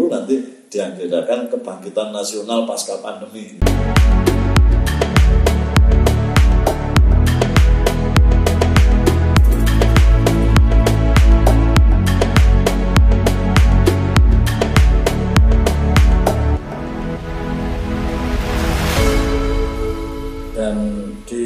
[0.00, 0.40] dulu nanti
[0.72, 3.60] diagendakan kebangkitan nasional pasca pandemi.
[20.56, 20.76] dan
[21.28, 21.44] di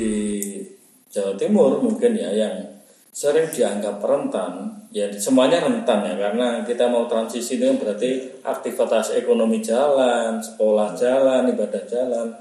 [1.11, 2.73] Jawa Timur mungkin ya yang
[3.15, 9.14] sering dianggap rentan ya semuanya rentan ya karena kita mau transisi itu kan berarti aktivitas
[9.14, 12.35] ekonomi jalan sekolah jalan ibadah jalan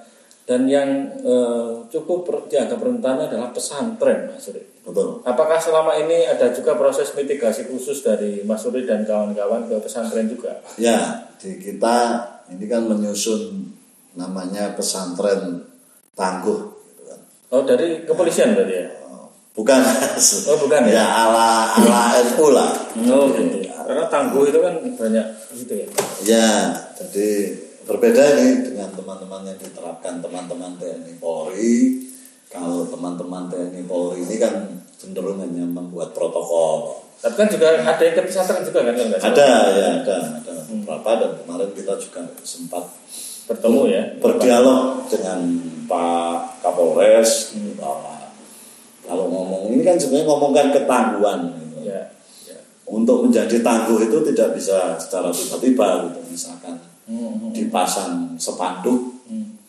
[0.43, 0.89] dan yang
[1.23, 4.59] eh, cukup dianggap rentan adalah pesantren Mas Suri.
[4.83, 5.23] Betul.
[5.23, 10.27] Apakah selama ini ada juga proses mitigasi khusus dari Mas Suri dan kawan-kawan ke pesantren
[10.27, 10.59] juga?
[10.75, 13.71] Ya, di kita ini kan menyusun
[14.19, 15.63] namanya pesantren
[16.11, 16.59] tangguh.
[16.91, 17.19] gitu kan.
[17.55, 19.02] Oh dari kepolisian berarti ya?
[19.53, 19.79] Bukan,
[20.49, 20.97] Oh bukan ya?
[20.97, 22.73] ya ala ala NU lah.
[23.05, 23.69] Oh gitu.
[23.69, 25.87] Karena tangguh itu kan banyak gitu ya.
[26.25, 26.49] Ya,
[26.97, 27.53] jadi
[27.85, 32.09] berbeda ini dengan teman-teman yang diterapkan teman-teman TNI Polri.
[32.49, 37.03] Kalau teman-teman TNI Polri ini kan cenderung hanya membuat protokol.
[37.21, 38.93] Tapi kan juga ada yang ke pesantren juga kan?
[38.97, 39.35] kalau nggak salah?
[39.37, 42.83] Ada ya, ada, ada beberapa dan kemarin kita juga sempat
[43.43, 44.03] Bertemu ya?
[44.23, 45.39] berdialog dengan
[45.83, 48.23] Pak Kapolres bahwa
[49.03, 49.42] kalau ngomong
[49.73, 51.77] ini kan sebenarnya ngomongkan ketangguhan gitu.
[51.89, 52.01] Ya.
[52.47, 52.57] ya.
[52.87, 59.59] untuk menjadi tangguh itu tidak bisa secara tiba-tiba gitu misalkan Hmm, dipasang sepanduk hmm.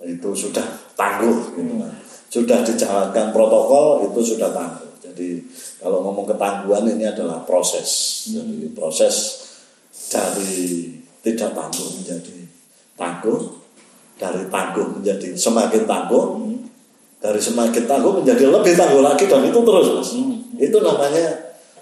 [0.00, 0.64] itu sudah
[0.96, 1.92] tangguh gitu kan.
[2.32, 5.44] sudah dijalankan protokol itu sudah tangguh jadi
[5.76, 9.44] kalau ngomong ketangguhan ini adalah proses jadi proses
[10.08, 10.88] dari
[11.20, 12.48] tidak tangguh menjadi
[12.96, 13.40] tangguh
[14.16, 16.24] dari tangguh menjadi semakin tangguh
[17.18, 20.10] dari semakin tangguh menjadi lebih tangguh lagi dan itu terus mas
[20.58, 21.26] itu namanya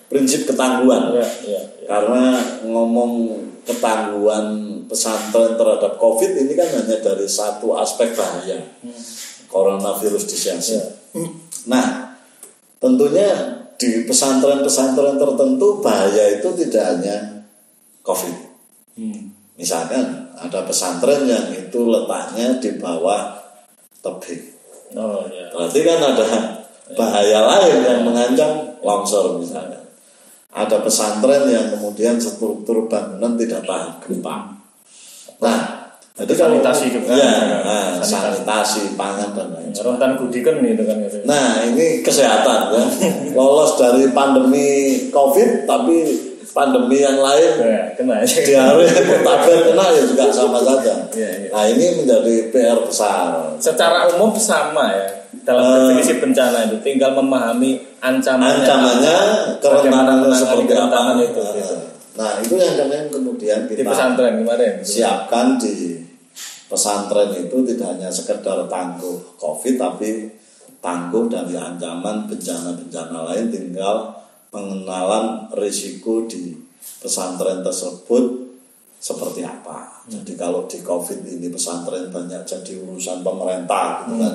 [0.09, 1.61] prinsip ketangguhan Ya, ya, ya.
[1.89, 3.13] karena ngomong
[3.67, 4.47] ketangguhan
[4.87, 8.63] pesantren terhadap COVID ini kan hanya dari satu aspek bahaya
[9.51, 10.79] coronavirus disease.
[10.79, 10.85] Ya.
[11.67, 12.15] Nah,
[12.79, 13.27] tentunya
[13.77, 17.17] di pesantren-pesantren tertentu bahaya itu tidak hanya
[18.07, 18.37] COVID.
[18.97, 19.35] Hmm.
[19.57, 23.35] Misalkan ada pesantren yang itu letaknya di bawah
[24.05, 24.56] tebing.
[24.95, 25.51] Oh ya.
[25.51, 26.27] Berarti kan ada
[26.95, 29.83] bahaya lain yang mengancam longsor misalnya.
[30.57, 34.57] Ada pesantren yang kemudian struktur bangunan tidak tahan gempa.
[35.37, 35.59] Nah,
[36.17, 37.13] jadi kalau Sanitasi juga.
[37.13, 38.41] ya, nah, Sanitasi.
[38.41, 39.85] sanitasi, pangan dan lain sebagainya.
[39.85, 41.17] Rentan gudikan itu kan gitu.
[41.29, 42.89] Nah, ini kesehatan kan.
[43.37, 44.69] Lolos dari pandemi
[45.13, 46.26] Covid tapi
[46.57, 48.41] pandemi yang lain Ya, kena aja.
[48.41, 48.85] diare
[49.69, 51.05] kena ya juga sama saja.
[51.13, 51.49] Iya, iya.
[51.53, 53.53] Nah, ini menjadi PR besar.
[53.61, 55.05] Secara umum sama ya
[55.45, 55.73] dalam Eh.
[55.93, 58.65] definisi bencana itu tinggal memahami ancamannya.
[58.65, 59.19] ancamannya
[59.85, 61.41] menangani seperti apa kerentanan itu.
[61.45, 61.77] Nah, gitu.
[62.17, 64.73] nah itu yang kemudian kemudian Di kita pesantren kemarin.
[64.81, 66.01] siapkan di
[66.67, 70.33] pesantren itu tidak hanya sekedar tangguh covid tapi
[70.81, 74.11] tangguh dari ancaman bencana-bencana lain tinggal
[74.57, 76.57] pengenalan risiko di
[76.97, 78.25] pesantren tersebut
[78.97, 80.01] seperti apa.
[80.09, 84.35] Jadi kalau di covid ini pesantren banyak jadi urusan pemerintah gitu kan.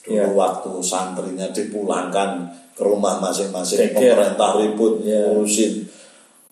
[0.00, 0.26] Dulu Iya.
[0.32, 5.34] waktu santrinya dipulangkan ke rumah masing-masing pemerintah ribut Iya.
[5.34, 5.74] ngurusin.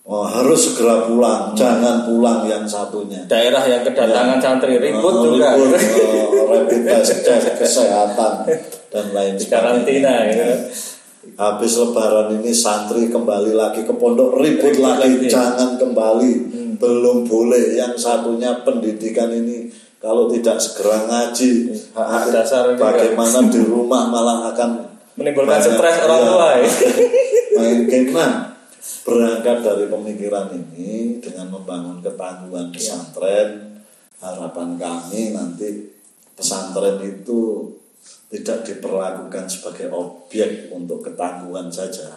[0.08, 3.28] Oh, harus segera pulang jangan pulang yang satunya.
[3.28, 5.52] Daerah yang kedatangan santri ribut Oh, juga.
[5.52, 5.76] ribut,
[6.08, 8.32] oh, rapid test cek kesehatan
[8.92, 10.60] dan lain Di karantina gitu kan.
[11.36, 15.18] Habis lebaran ini santri kembali lagi ke pondok ribut lagi.
[15.18, 15.28] Hmm.
[15.28, 16.32] jangan kembali
[16.78, 19.68] belum boleh yang satunya pendidikan ini
[19.98, 22.94] kalau tidak segera ngaji Hak dasar juga.
[22.94, 24.70] bagaimana di rumah malah akan
[25.18, 26.70] Menimbulkan stres orang iya, tua ya.
[27.58, 28.14] main game.
[28.14, 28.54] Nah,
[29.02, 33.82] berangkat dari pemikiran ini dengan membangun ketangguhan pesantren
[34.22, 35.90] harapan kami nanti
[36.38, 37.66] pesantren itu
[38.28, 42.12] tidak diperlakukan sebagai objek untuk ketangguhan saja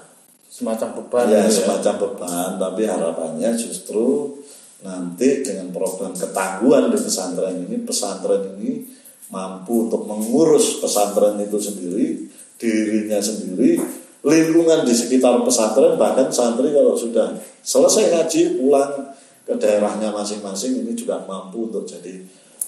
[0.51, 1.63] Semacam beban ya gitu ya.
[1.63, 4.35] semacam beban tapi harapannya justru
[4.83, 8.83] nanti dengan program ketangguhan di pesantren ini pesantren ini
[9.31, 12.27] mampu untuk mengurus pesantren itu sendiri
[12.59, 13.80] dirinya sendiri
[14.27, 17.31] lingkungan di sekitar pesantren bahkan santri kalau sudah
[17.63, 19.15] selesai ngaji pulang
[19.47, 22.19] ke daerahnya masing-masing ini juga mampu untuk jadi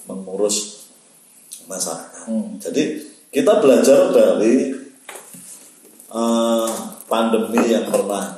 [0.07, 0.88] mengurus
[1.68, 2.56] masyarakat Hmm.
[2.56, 3.03] jadi
[3.33, 4.69] kita belajar dari
[6.13, 6.69] eh,
[7.09, 8.38] pandemi yang pernah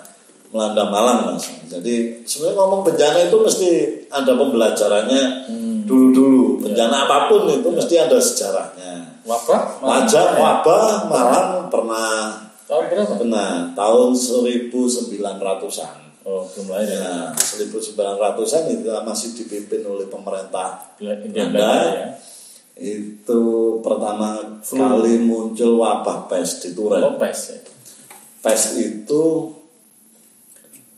[0.56, 1.52] melanda Malang mas.
[1.68, 3.70] Jadi sebenarnya ngomong bencana itu mesti
[4.08, 5.24] ada pembelajarannya
[5.84, 6.64] dulu-dulu.
[6.64, 9.20] Bencana apa pun itu mesti ada sejarahnya.
[9.28, 9.84] Wabah?
[9.84, 13.14] Wajah wabah Malang pernah Tahun berapa?
[13.22, 15.98] benar tahun 1900-an.
[16.26, 17.30] Oh, belum lahir ya.
[17.30, 20.82] Ya, 1900-an itu masih dipimpin oleh pemerintah.
[20.98, 22.06] Belanda ya.
[22.76, 27.00] Itu pertama kali muncul wabah pes di Turen.
[27.00, 27.60] Lopez ya.
[28.44, 29.24] Pes itu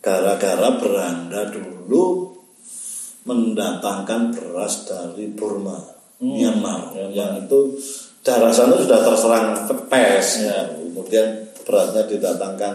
[0.02, 2.34] gara-gara Belanda dulu
[3.28, 5.78] mendatangkan beras dari Burma,
[6.24, 7.76] Myanmar, yang itu
[8.24, 9.48] daerah sana sudah terserang
[9.92, 10.48] pes.
[10.48, 10.74] Ya.
[10.74, 12.74] Kemudian berasnya didatangkan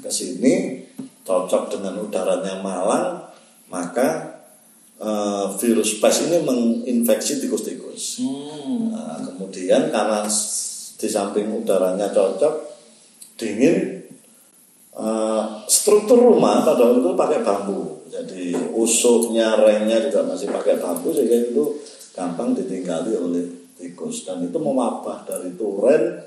[0.00, 0.80] ke sini,
[1.26, 3.20] cocok dengan udaranya Malang,
[3.68, 4.29] maka
[5.00, 8.20] eh, virus pes ini menginfeksi tikus-tikus.
[8.20, 8.92] Hmm.
[8.92, 10.28] Nah, kemudian karena
[11.00, 12.54] di samping udaranya cocok,
[13.40, 14.04] dingin,
[14.94, 18.04] eh, struktur rumah pada waktu itu pakai bambu.
[18.10, 21.64] Jadi usuknya, rengnya juga masih pakai bambu sehingga itu
[22.12, 23.46] gampang ditinggali oleh
[23.80, 26.20] tikus dan itu mewabah dari Turen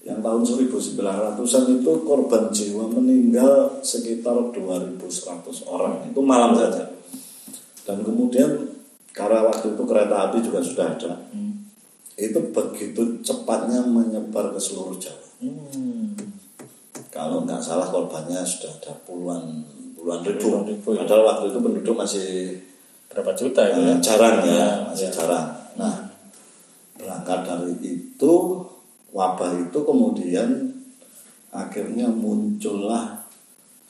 [0.00, 4.96] yang tahun 1900-an itu korban jiwa meninggal sekitar 2100
[5.68, 6.88] orang itu malam saja
[7.90, 8.70] dan kemudian
[9.10, 11.12] karena waktu itu kereta api juga sudah ada
[12.14, 16.12] itu begitu cepatnya menyebar ke seluruh Jawa Hmm.
[17.08, 19.64] kalau nggak salah korbannya sudah ada puluhan
[19.96, 20.98] puluhan ribu, Puluhan ribu, ya.
[21.02, 22.28] padahal waktu itu penduduk masih
[23.08, 23.74] Berapa juta ya?
[23.74, 25.12] eh, jarang ya, Ya, masih ya.
[25.16, 25.48] jarang.
[25.74, 25.96] Nah,
[26.94, 28.32] berangkat dari itu
[29.10, 30.70] wabah itu kemudian
[31.50, 33.26] akhirnya muncullah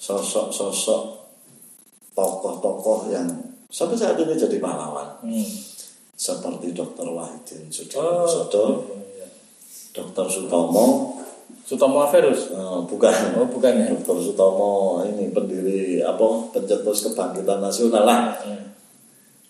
[0.01, 1.03] sosok-sosok
[2.15, 3.29] tokoh-tokoh yang
[3.71, 5.47] sampai saat ini jadi pahlawan Hmm.
[6.13, 7.07] seperti Dr.
[7.09, 8.65] Wahidin Oh, Sudirosodo,
[9.17, 9.27] iya.
[9.91, 10.27] Dr.
[10.29, 11.17] Sutomo,
[11.65, 12.51] Sutomo Averus.
[12.51, 13.87] eh, bukan Oh, bukan ya.
[13.89, 14.21] Dr.
[14.21, 18.37] Sutomo ini pendiri apa pencetus kebangkitan nasional lah.
[18.43, 18.75] Hmm.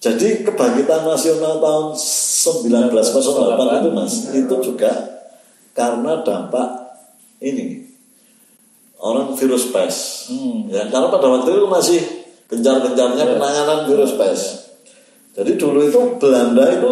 [0.01, 4.93] Jadi kebangkitan nasional tahun 1908 itu mas, itu juga
[5.73, 6.69] karena dampak
[7.41, 7.85] ini
[8.97, 9.97] orang virus pes.
[10.29, 10.69] Hmm.
[10.69, 12.01] Ya, karena pada waktu itu masih
[12.51, 14.41] gencar-gencarnya penanganan virus pes.
[15.39, 16.91] Jadi dulu itu Belanda itu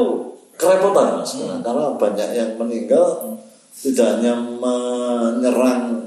[0.54, 3.34] kerepotan mas, Nah, karena banyak yang meninggal
[3.78, 6.06] tidak hanya menyerang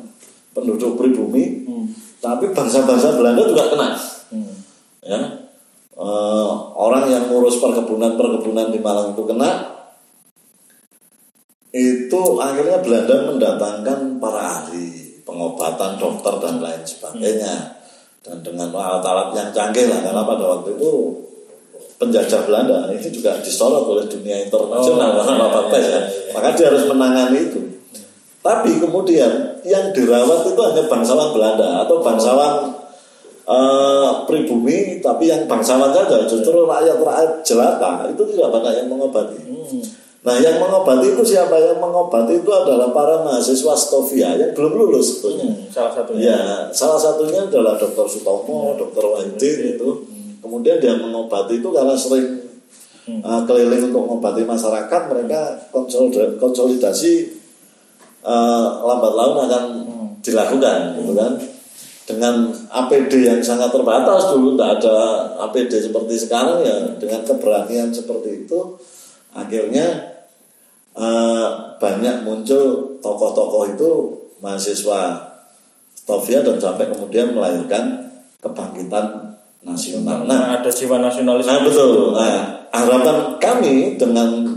[0.55, 1.87] penduduk pribumi, Hmm.
[2.23, 3.89] tapi bangsa-bangsa Belanda juga kena.
[4.31, 4.55] Hmm.
[5.03, 5.19] ya.
[6.01, 9.51] Eh, orang yang ngurus perkebunan perkebunan di Malang itu kena.
[11.71, 17.80] Itu akhirnya Belanda mendatangkan para ahli pengobatan dokter dan lain sebagainya
[18.21, 20.91] dan dengan alat-alat yang canggih lah karena pada waktu itu
[21.97, 26.01] penjajah Belanda ini juga disorot oleh dunia internasional Oh, karena iya, iya, ya.
[26.05, 26.31] iya.
[26.33, 27.61] maka dia harus menangani itu
[28.41, 29.31] tapi kemudian
[29.61, 32.53] yang dirawat itu hanya bangsawan Belanda atau bangsawan
[33.45, 39.79] eh, pribumi tapi yang bangsawan saja justru rakyat-rakyat jelata itu tidak banyak yang mengobati Hmm.
[40.21, 45.17] Nah yang mengobati itu siapa yang mengobati itu adalah para mahasiswa Stovia yang belum lulus
[45.17, 45.71] sebetulnya Hmm.
[45.71, 46.23] Salah satunya.
[46.27, 46.41] Ya,
[46.75, 48.03] salah satunya adalah Dr.
[48.03, 49.03] Sutomo, Dr.
[49.07, 49.89] Wahidin itu.
[50.43, 52.43] Kemudian dia mengobati itu karena sering
[53.23, 55.41] uh, keliling untuk mengobati masyarakat, mereka
[55.71, 57.39] konsolida- konsolidasi
[58.27, 59.63] uh, lambat laun akan
[60.19, 61.39] dilakukan, gitu kan.
[62.03, 64.97] Dengan APD yang sangat terbatas dulu, tidak ada
[65.47, 68.59] APD seperti sekarang ya, dengan keberanian seperti itu,
[69.31, 69.87] akhirnya
[70.95, 73.91] uh, banyak muncul tokoh-tokoh itu
[74.43, 75.31] mahasiswa
[75.95, 78.09] Stovia dan sampai kemudian melahirkan
[78.41, 80.25] kebangkitan nasional.
[80.25, 81.45] Nah, Nah, ada jiwa nasionalis.
[81.45, 82.17] nah betul.
[82.17, 84.49] Nah, harapan kami dengan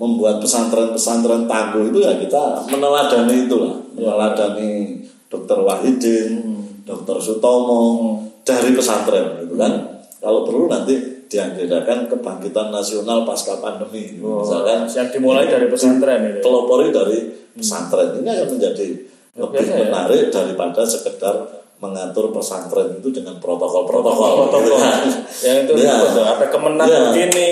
[0.00, 4.96] membuat pesantren-pesantren tangguh itu ya kita meneladani itulah, meneladani
[5.28, 5.60] Dr.
[5.60, 6.40] Wahidin,
[6.88, 7.20] Dr.
[7.20, 10.00] Sutomo dari pesantren gitu kan.
[10.16, 16.42] Kalau perlu nanti dianggarkan kebangkitan nasional pasca pandemi, Oh, misalkan yang dimulai dari pesantren itu.
[16.42, 17.18] pelopori dari
[17.54, 18.86] pesantren ini akan menjadi
[19.30, 19.78] lebih biasa ya.
[19.86, 21.34] menarik daripada sekedar
[21.78, 24.50] mengatur pesantren itu dengan protokol-protokol.
[24.50, 24.76] Protokol.
[24.76, 25.06] kan.
[25.40, 25.96] Yang itu Ya.
[26.36, 27.00] Ada kemenang Ya.
[27.08, 27.48] begini,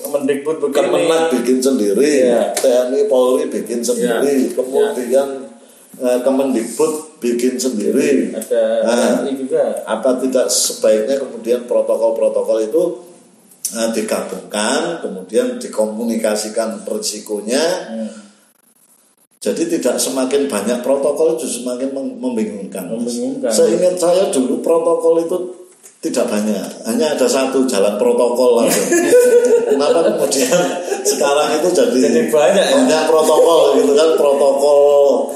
[0.00, 0.80] Kemendikbud begini.
[0.80, 2.50] Kemenang bikin sendiri, Ya.
[2.50, 4.56] TNI Polri bikin sendiri, Ya.
[4.56, 5.28] kemudian
[6.00, 8.32] eh, Kemendikbud bikin sendiri.
[8.32, 9.14] Ada Nah.
[9.22, 9.84] ini juga.
[9.84, 12.82] Apa tidak sebaiknya kemudian protokol-protokol itu
[13.76, 17.64] eh, digabungkan, kemudian dikomunikasikan risikonya.
[17.90, 18.10] Hmm.
[19.40, 22.92] Jadi tidak semakin banyak protokol justru semakin mem- membingungkan.
[22.92, 23.48] Membingungkan.
[23.48, 25.36] Seingat saya dulu protokol itu
[26.00, 28.80] tidak banyak, hanya ada satu jalan protokol aja.
[29.70, 30.60] Kenapa kemudian
[31.04, 32.76] sekarang itu jadi, Jadi banyak ya?
[32.76, 35.28] banyak protokol gitu kan protokol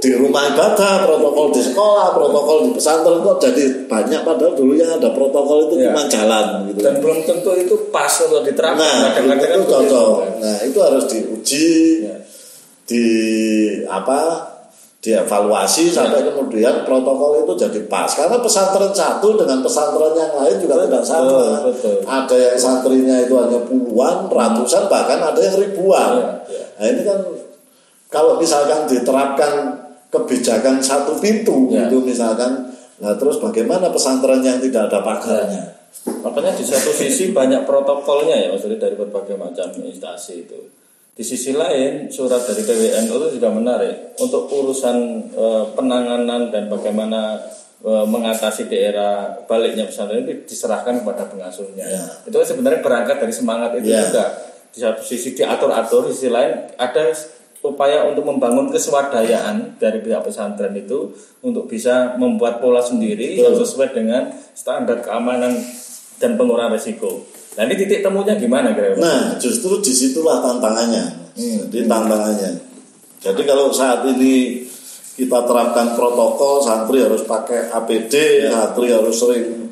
[0.00, 4.96] di rumah ibadah, protokol di sekolah, protokol di pesantren kok jadi banyak padahal dulu yang
[4.96, 5.92] ada protokol itu Ya.
[5.92, 6.80] cuma jalan gitu.
[6.80, 8.80] Dan belum tentu itu pas untuk diterapkan.
[8.80, 10.12] Nah, Kadang-kadang itu kan begitu, cocok.
[10.40, 11.68] Nah, itu harus diuji
[12.00, 12.16] Ya.
[12.88, 13.06] di
[13.84, 14.20] apa
[15.00, 20.84] dievaluasi sampai kemudian protokol itu jadi pas karena pesantren satu dengan pesantren yang lain juga
[20.84, 22.04] tidak sama betul.
[22.04, 26.64] ada yang santrinya itu hanya puluhan ratusan bahkan ada yang ribuan Iya, iya.
[26.76, 27.18] nah ini kan
[28.12, 29.79] kalau misalkan diterapkan
[30.10, 31.86] kebijakan satu pintu Ya.
[31.86, 32.68] itu misalkan
[33.00, 38.48] nah terus bagaimana pesantren yang tidak ada pagarnya Makanya di satu sisi banyak protokolnya ya
[38.54, 40.56] maksudnya dari berbagai macam instansi itu.
[41.12, 44.96] Di sisi lain surat dari PWNU itu juga menarik untuk urusan
[45.34, 47.42] eh, penanganan dan bagaimana
[47.82, 51.84] eh, mengatasi daerah baliknya pesantren itu diserahkan kepada pengasuhnya.
[51.84, 52.04] Ya.
[52.24, 54.06] Itu kan sebenarnya berangkat dari semangat itu Ya.
[54.06, 54.24] juga.
[54.70, 57.10] Di satu sisi diatur-atur, di sisi lain ada
[57.60, 61.12] upaya untuk membangun keswadayaan dari pihak pesantren itu
[61.44, 65.52] untuk bisa membuat pola sendiri yang sesuai dengan standar keamanan
[66.16, 67.24] dan pengurangan resiko.
[67.56, 69.02] Nah ini titik temunya gimana kira-kira?
[69.02, 71.32] Nah, justru di situlah tantangannya.
[71.36, 72.50] Jadi tantangannya.
[73.20, 74.64] Jadi kalau saat ini
[75.20, 79.68] kita terapkan protokol, santri harus pakai APD, santri harus sering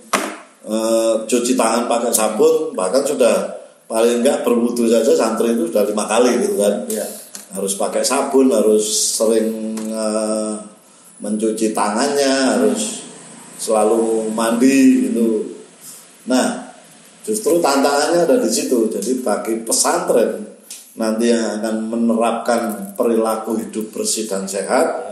[0.68, 3.56] eh, cuci tangan pakai sabun, bahkan sudah
[3.88, 6.84] paling enggak berwudu saja santri itu sudah lima kali gitu kan.
[6.92, 7.06] Ya.
[7.52, 8.84] Harus pakai sabun, harus
[9.16, 10.54] sering eh,
[11.18, 13.08] mencuci tangannya, harus
[13.58, 15.48] selalu mandi gitu.
[16.30, 16.70] Nah,
[17.26, 18.86] justru tantangannya ada di situ.
[18.92, 20.46] Jadi bagi pesantren
[20.98, 22.60] nanti yang akan menerapkan
[22.98, 25.08] perilaku hidup bersih dan sehat,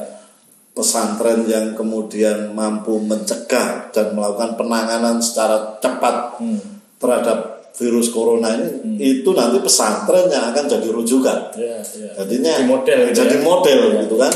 [0.75, 6.61] pesantren yang kemudian mampu mencegah dan melakukan penanganan secara cepat Hmm.
[7.01, 11.39] terhadap virus corona ini, itu nanti pesantren yang akan jadi rujukan.
[11.61, 12.11] Ya, ya.
[12.25, 13.43] Jadinya Jadi model gitu jadi ya.
[13.45, 14.33] model gitu kan.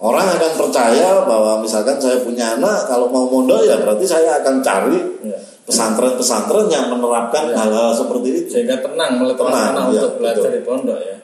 [0.00, 4.64] Orang akan percaya bahwa misalkan saya punya anak kalau mau mondok ya berarti saya akan
[4.64, 5.36] cari Ya.
[5.68, 8.48] pesantren-pesantren yang menerapkan hal-hal seperti itu.
[8.56, 10.56] Sehingga tenang meletakkan anak ya, untuk belajar betul.
[10.56, 11.16] di pondok ya.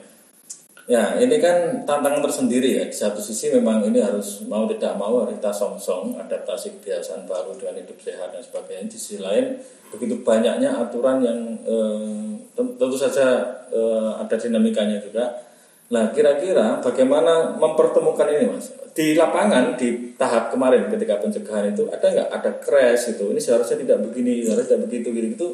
[0.87, 2.85] Ya, ini kan tantangan tersendiri ya.
[2.87, 7.59] Di satu sisi memang ini harus mau tidak mau harus kita song-song adaptasi kebiasaan baru
[7.59, 8.87] dengan hidup sehat dan sebagainya.
[8.87, 9.59] Di sisi lain
[9.97, 13.26] begitu banyaknya aturan yang eh, ten- tentu saja
[13.73, 15.25] eh, ada dinamikanya juga.
[15.87, 18.75] Nah, kira-kira bagaimana mempertemukan ini, Mas?
[18.91, 23.31] Di lapangan di tahap kemarin ketika pencegahan itu ada nggak ada crash itu?
[23.31, 25.29] Ini seharusnya tidak begini, seharusnya tidak begitu, gitu.
[25.38, 25.49] Itu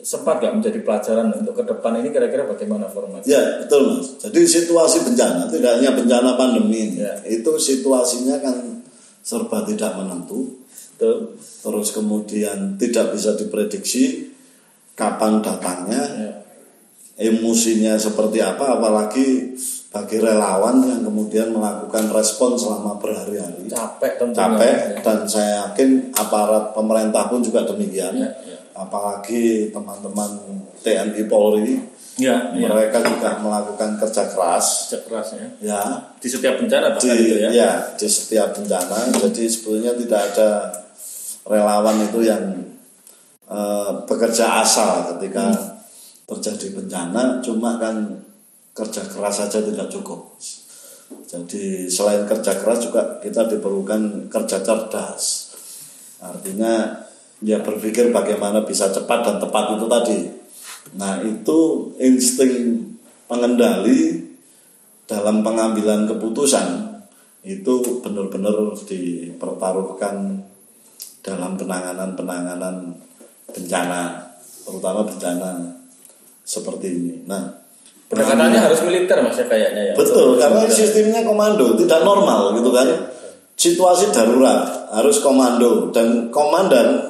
[0.00, 3.28] sempat nggak menjadi pelajaran untuk ke depan ini kira-kira bagaimana formatnya?
[3.28, 4.16] Ya betul mas.
[4.16, 7.12] Jadi situasi bencana tidak hanya bencana pandemi Ya.
[7.28, 8.80] itu situasinya kan
[9.20, 10.56] serba tidak menentu.
[10.96, 11.36] Betul.
[11.66, 14.30] Terus kemudian tidak bisa diprediksi
[14.94, 16.30] kapan datangnya, Ya.
[17.18, 19.58] emosinya seperti apa, apalagi
[19.88, 23.64] bagi relawan yang kemudian melakukan respon selama berhari-hari.
[23.66, 24.36] Capek tentunya.
[24.36, 25.00] capek Ya.
[25.00, 28.56] dan saya yakin aparat pemerintah pun juga demikian Ya, ya.
[28.76, 30.36] apalagi teman-teman
[30.84, 31.80] TNI Polri
[32.16, 32.68] Ya, ya.
[32.68, 35.48] mereka juga melakukan kerja keras Kerja keras ya.
[35.60, 35.80] ya
[36.16, 37.48] Di setiap bencana di bahkan itu ya.
[37.52, 40.48] ya di setiap bencana jadi sebetulnya tidak ada
[41.46, 42.42] relawan itu yang
[43.46, 45.54] eh, bekerja asal ketika
[46.26, 48.18] terjadi bencana cuma kan
[48.74, 50.36] kerja keras saja tidak cukup.
[51.26, 55.54] Jadi selain kerja keras juga kita diperlukan kerja cerdas.
[56.18, 57.06] Artinya
[57.40, 60.18] ya berpikir bagaimana bisa cepat dan tepat itu tadi.
[60.98, 62.82] Nah itu insting
[63.30, 64.22] pengendali
[65.06, 66.98] dalam pengambilan keputusan
[67.46, 70.42] itu benar-benar dipertaruhkan
[71.26, 72.94] dalam penanganan-penanganan
[73.50, 74.30] bencana,
[74.62, 75.50] terutama bencana
[76.46, 77.14] seperti ini.
[77.26, 77.66] Nah,
[78.06, 79.94] Pendekatannya harus militer mas ya kayaknya ya.
[79.98, 82.86] betul karena sistemnya komando tidak normal gitu kan.
[83.58, 87.02] Situasi darurat harus komando dan komandan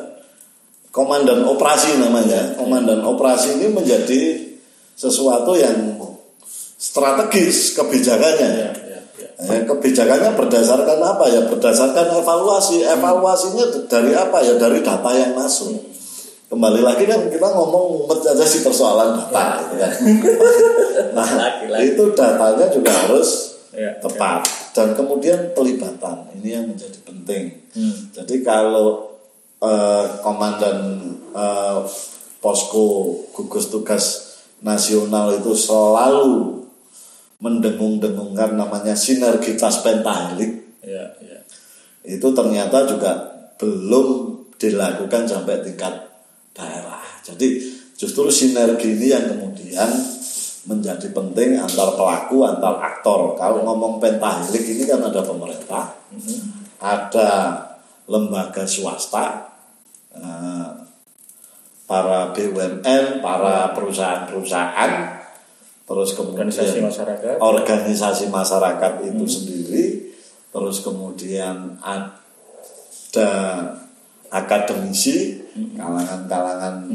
[0.88, 2.56] komandan operasi namanya.
[2.56, 4.40] Komandan operasi ini menjadi
[4.96, 6.00] sesuatu yang
[6.80, 8.48] strategis kebijakannya.
[8.48, 8.70] Ya,
[9.40, 9.60] ya, ya.
[9.68, 11.40] Kebijakannya berdasarkan apa ya?
[11.48, 12.84] Berdasarkan evaluasi.
[12.84, 14.56] Evaluasinya dari apa ya?
[14.56, 15.76] Dari data yang masuk.
[16.46, 19.92] Kembali lagi kan kita ngomong mumet aja sih persoalan data, gitu kan.
[21.16, 21.96] Nah, Lagi-lagi.
[21.96, 24.40] itu datanya juga harus Ya, tepat
[24.72, 27.60] dan kemudian pelibatan ini yang menjadi penting.
[27.76, 28.08] Hmm.
[28.08, 29.20] Jadi kalau
[29.60, 30.96] eh, komandan
[31.36, 31.78] eh,
[32.40, 34.04] posko gugus tugas
[34.64, 36.64] nasional itu selalu
[37.42, 41.42] mendengung-dengungkan namanya sinergitas pentahelik Ya, ya.
[42.06, 43.10] itu ternyata juga
[43.58, 45.98] belum dilakukan sampai tingkat
[46.54, 47.02] daerah.
[47.26, 47.58] Jadi
[47.98, 49.90] justru sinergi ini yang kemudian
[50.70, 53.34] menjadi penting antar pelaku, antar aktor.
[53.34, 55.90] Kalau ngomong pentahelik ini kan ada pemerintah,
[56.78, 57.30] ada
[58.06, 59.50] lembaga swasta,
[60.14, 60.70] eh,
[61.86, 64.90] para BUMN, para perusahaan-perusahaan,
[65.86, 67.34] terus kemudian Organisasi masyarakat.
[67.38, 69.84] organisasi masyarakat itu sendiri
[70.50, 73.30] terus kemudian ada
[74.30, 75.38] akademisi,
[75.76, 76.88] kalangan-kalangan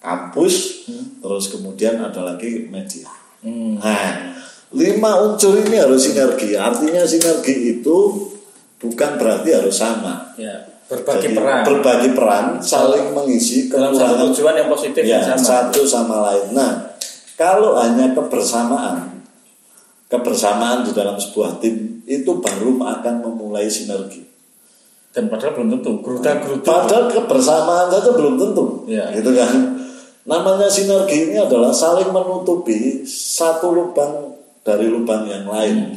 [0.00, 0.86] kampus,
[1.20, 3.10] terus kemudian ada lagi media.
[3.44, 3.76] Hmm.
[3.76, 4.36] Nah,
[4.72, 6.56] lima unsur ini harus sinergi.
[6.56, 7.98] Artinya sinergi itu
[8.80, 10.32] bukan berarti harus sama.
[10.40, 10.56] Ya,
[10.88, 15.68] berbagi Jadi, peran Berbagi peran, saling mengisi dalam satu tujuan yang positif ya, yang sama.
[15.68, 16.56] satu sama lain.
[16.56, 16.89] Nah,
[17.40, 19.24] kalau hanya kebersamaan,
[20.12, 24.20] kebersamaan di dalam sebuah tim itu baru akan memulai sinergi.
[25.08, 26.04] Dan padahal belum tentu.
[26.04, 26.60] Geruda-geruda.
[26.84, 29.08] Padahal kebersamaan saja belum tentu, Ya.
[29.16, 29.80] gitu kan?
[30.28, 35.96] Namanya sinergi ini adalah saling menutupi satu lubang dari lubang yang lain.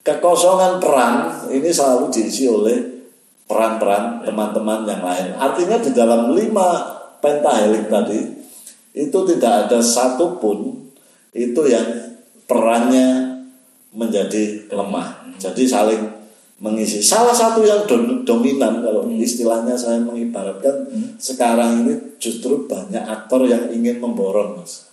[0.00, 2.80] Kekosongan peran ini selalu diisi oleh
[3.44, 5.36] peran-peran teman-teman yang lain.
[5.36, 6.80] Artinya di dalam lima
[7.20, 8.39] pentahelik tadi
[8.90, 10.90] itu tidak ada satupun
[11.30, 11.86] itu yang
[12.50, 13.38] perannya
[13.94, 15.38] menjadi lemah.
[15.38, 16.02] Jadi saling
[16.60, 17.00] mengisi.
[17.00, 23.72] Salah satu yang dom- dominan kalau istilahnya saya mengibaratkan sekarang ini justru banyak aktor yang
[23.72, 24.89] ingin memborong, mas.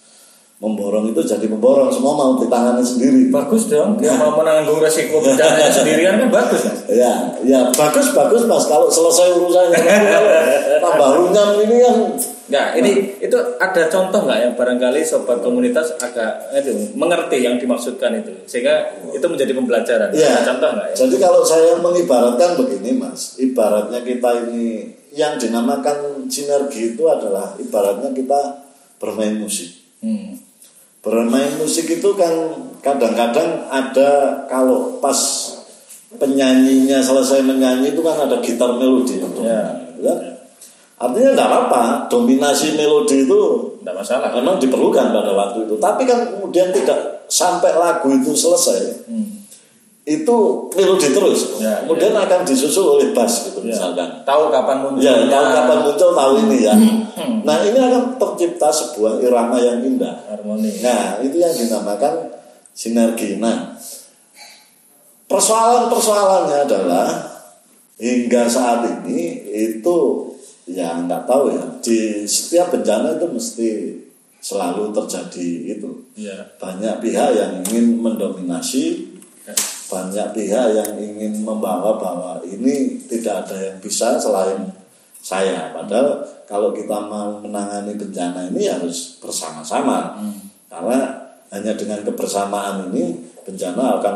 [0.58, 3.30] Memborong itu jadi memborong, semua mau ditangani sendiri.
[3.30, 3.94] Bagus dong.
[4.02, 6.66] Dia mau menanggung resiko bencana sendirian kan bagus.
[6.66, 6.80] Mas.
[6.90, 7.14] Ya,
[7.46, 9.78] ya bagus bagus mas kalau selesai urusannya.
[9.78, 10.30] Kalau
[10.84, 11.98] tambah runyam ini kan
[12.48, 18.24] Enggak, ini itu ada contoh nggak yang barangkali sobat komunitas agak itu mengerti yang dimaksudkan
[18.24, 20.16] itu sehingga itu menjadi pembelajaran.
[20.16, 20.32] Iya.
[20.32, 20.96] Ada contoh nggak ya?
[20.96, 28.16] Jadi kalau saya mengibaratkan begini mas, ibaratnya kita ini yang dinamakan sinergi itu adalah ibaratnya
[28.16, 28.64] kita
[28.96, 29.68] bermain musik.
[30.00, 30.47] Hmm.
[31.02, 32.34] Bermain musik itu kan
[32.84, 35.16] kadang-kadang ada kalau pas
[36.16, 39.22] penyanyinya selesai menyanyi itu kan ada gitar melodi.
[39.44, 39.62] Ya.
[40.02, 40.14] Ya.
[40.98, 43.42] Artinya tidak apa-apa, dominasi melodi itu
[43.86, 44.34] Tidak masalah.
[44.34, 45.78] memang diperlukan pada waktu itu.
[45.78, 49.37] Tapi kan kemudian tidak sampai lagu itu selesai, Hmm.
[50.08, 50.38] Itu
[50.72, 51.60] melodi terus.
[51.60, 53.76] Ya, kemudian akan disusul oleh bass gitu Ya.
[53.76, 54.24] misalkan.
[54.24, 55.04] Tahu kapan muncul?
[55.04, 56.74] Ya, tahu kapan muncul tahu ini ya.
[57.44, 60.16] Nah, ini akan tercipta sebuah irama yang indah.
[60.32, 60.80] harmoni.
[60.80, 62.32] Nah, itu yang dinamakan
[62.72, 63.36] sinergi.
[63.36, 63.76] Nah,
[65.28, 67.08] persoalan-persoalannya adalah
[68.00, 69.98] hingga saat ini itu
[70.64, 73.70] ya nggak tahu ya di setiap bencana itu mesti
[74.38, 76.34] selalu terjadi itu Ya.
[76.58, 79.07] banyak pihak yang ingin mendominasi Ya.
[79.88, 84.68] Banyak pihak yang ingin membawa bahwa ini tidak ada yang bisa selain
[85.24, 90.20] saya padahal kalau kita mau menangani bencana ini harus bersama-sama
[90.68, 93.16] karena hanya dengan kebersamaan ini
[93.48, 94.16] bencana akan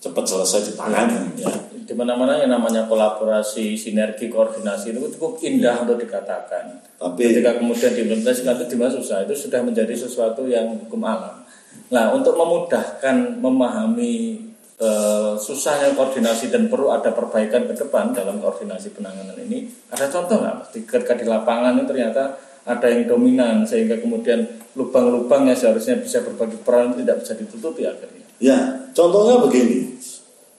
[0.00, 1.52] cepat selesai ditangani Ya,
[1.84, 6.70] di mana-mana yang namanya kolaborasi, sinergi, koordinasi itu cukup indah untuk dikatakan.
[6.96, 11.42] tapi Ketika kemudian diimplementasikan itu di mana susah, itu sudah menjadi sesuatu yang hukum alam.
[11.90, 14.38] Nah, untuk memudahkan memahami
[14.80, 20.40] eh, susahnya koordinasi dan perlu ada perbaikan ke depan dalam koordinasi penanganan ini, ada contoh
[20.40, 20.72] nggak?
[20.72, 24.44] Ketika di lapangan itu ternyata ada yang dominan sehingga kemudian
[24.76, 28.24] lubang-lubang yang seharusnya bisa berbagi peran tidak bisa ditutupi akhirnya.
[28.40, 30.00] Ya, contohnya begini.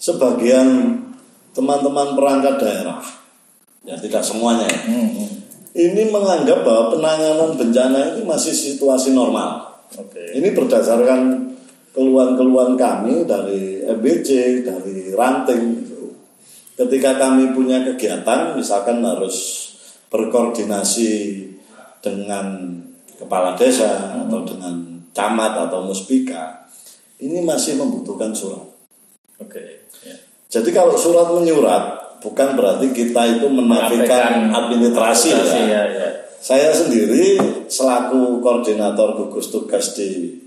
[0.02, 0.98] Sebagian
[1.54, 3.02] teman-teman perangkat daerah,
[3.86, 5.30] ya tidak semuanya, ya, Hmm, hmm.
[5.78, 9.78] ini menganggap bahwa penanganan bencana itu masih situasi normal.
[9.94, 10.34] Oke.
[10.34, 11.52] Ini berdasarkan
[11.92, 16.16] keluhan-keluhan kami dari MBC, dari ranting gitu.
[16.80, 19.70] Ketika kami punya kegiatan, misalkan harus
[20.08, 21.10] berkoordinasi
[22.02, 22.74] dengan
[23.20, 26.66] kepala desa atau dengan camat atau muspika,
[27.22, 28.66] ini masih membutuhkan surat.
[29.38, 29.86] Oke.
[30.02, 30.18] Ya.
[30.50, 35.44] Jadi kalau surat menyurat bukan berarti kita itu menafikan administrasi ya.
[35.46, 36.10] ya, ya.
[36.42, 37.38] Saya sendiri
[37.70, 40.41] selaku koordinator gugus tugas di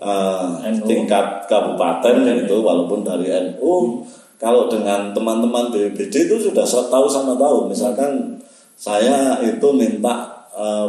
[0.00, 0.84] NU.
[0.88, 4.00] tingkat kabupaten itu walaupun dari NU
[4.40, 8.40] kalau dengan teman-teman BPBD itu sudah tahu sama tahu misalkan
[8.74, 10.88] saya itu minta eh,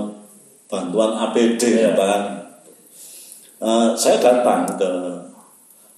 [0.65, 1.91] bantuan APD Iya.
[1.93, 2.41] bahkan
[3.61, 4.89] Eh, saya datang ke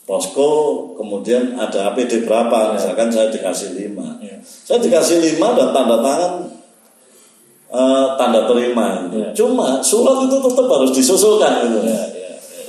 [0.04, 0.52] posko
[1.00, 4.36] kemudian ada APD berapa misalkan saya dikasih lima Iya.
[4.44, 6.34] saya dikasih lima dan tanda tangan
[7.72, 9.08] eh, tanda terima.
[9.08, 9.32] Iya.
[9.32, 12.04] cuma surat itu tetap harus disusulkan gitu Ya,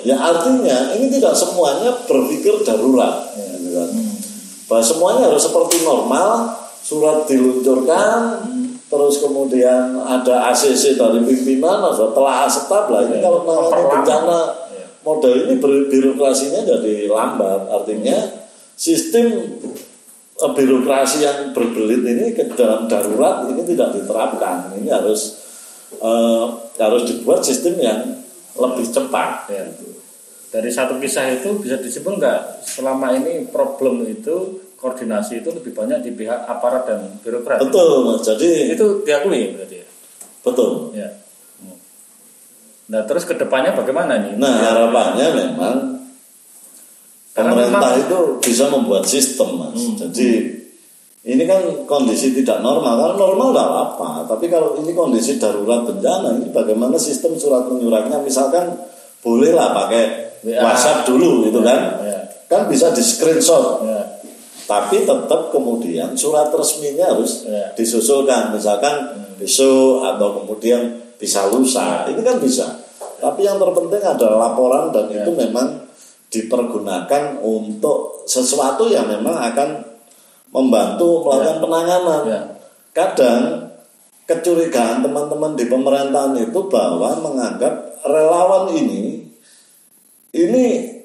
[0.05, 0.15] ya, ya.
[0.15, 3.47] ya artinya ini tidak semuanya berpikir darurat Iya.
[3.57, 3.89] gitu kan.
[3.91, 4.13] Hmm.
[4.65, 6.29] bahwa semuanya harus seperti normal
[6.81, 8.77] surat diluncurkan Hmm.
[8.85, 13.25] terus kemudian ada ACC dari pimpinan ada telah setap lah ini Iya.
[13.25, 13.91] kalau Memperlama.
[13.91, 14.39] bencana
[14.71, 14.85] Iya.
[15.03, 18.17] model ini bir- birokrasinya jadi lambat artinya
[18.75, 19.27] sistem
[20.35, 25.41] eh, birokrasi yang berbelit ini ke dalam darurat ini tidak diterapkan ini harus
[25.95, 26.45] eh,
[26.77, 28.01] harus dibuat sistem yang
[28.55, 29.63] lebih cepat Ya.
[30.55, 35.99] Dari satu kisah itu bisa disimpulkan nggak selama ini problem itu koordinasi itu lebih banyak
[35.99, 37.59] di pihak aparat dan birokrat.
[37.59, 38.23] Betul, Mas.
[38.23, 39.87] Jadi Itu diakui berarti ya.
[40.47, 40.95] betul.
[40.95, 41.11] Ya.
[42.85, 44.39] Nah terus ke depannya bagaimana nih?
[44.39, 45.77] Nah, harapannya memang
[47.35, 49.75] Karena pemerintah memang- itu bisa membuat sistem, Mas.
[49.75, 49.97] Hmm.
[50.07, 50.29] Jadi
[51.25, 52.95] ini kan kondisi tidak normal.
[52.95, 58.23] Kalau normal tidak apa, tapi kalau ini kondisi darurat bencana, ini bagaimana sistem surat menyuratnya?
[58.23, 58.77] Misalkan
[59.25, 60.61] bolehlah pakai WA.
[60.61, 62.05] WhatsApp dulu, gitu kan?
[62.05, 62.19] Ya.
[62.47, 63.81] Kan bisa di screenshot.
[63.83, 64.21] Ya.
[64.65, 67.73] Tapi tetap kemudian surat resminya harus Ya.
[67.77, 72.65] disusulkan, misalkan besok atau kemudian bisa lusa, ini kan bisa.
[73.21, 75.25] Tapi yang terpenting adalah laporan dan Ya.
[75.25, 75.85] itu memang
[76.29, 79.69] dipergunakan untuk sesuatu yang memang akan
[80.51, 82.21] membantu melakukan penanganan.
[82.29, 82.41] Ya.
[82.95, 83.71] Kadang
[84.25, 89.24] kecurigaan teman-teman di pemerintahan itu bahwa menganggap relawan ini
[90.35, 90.65] ini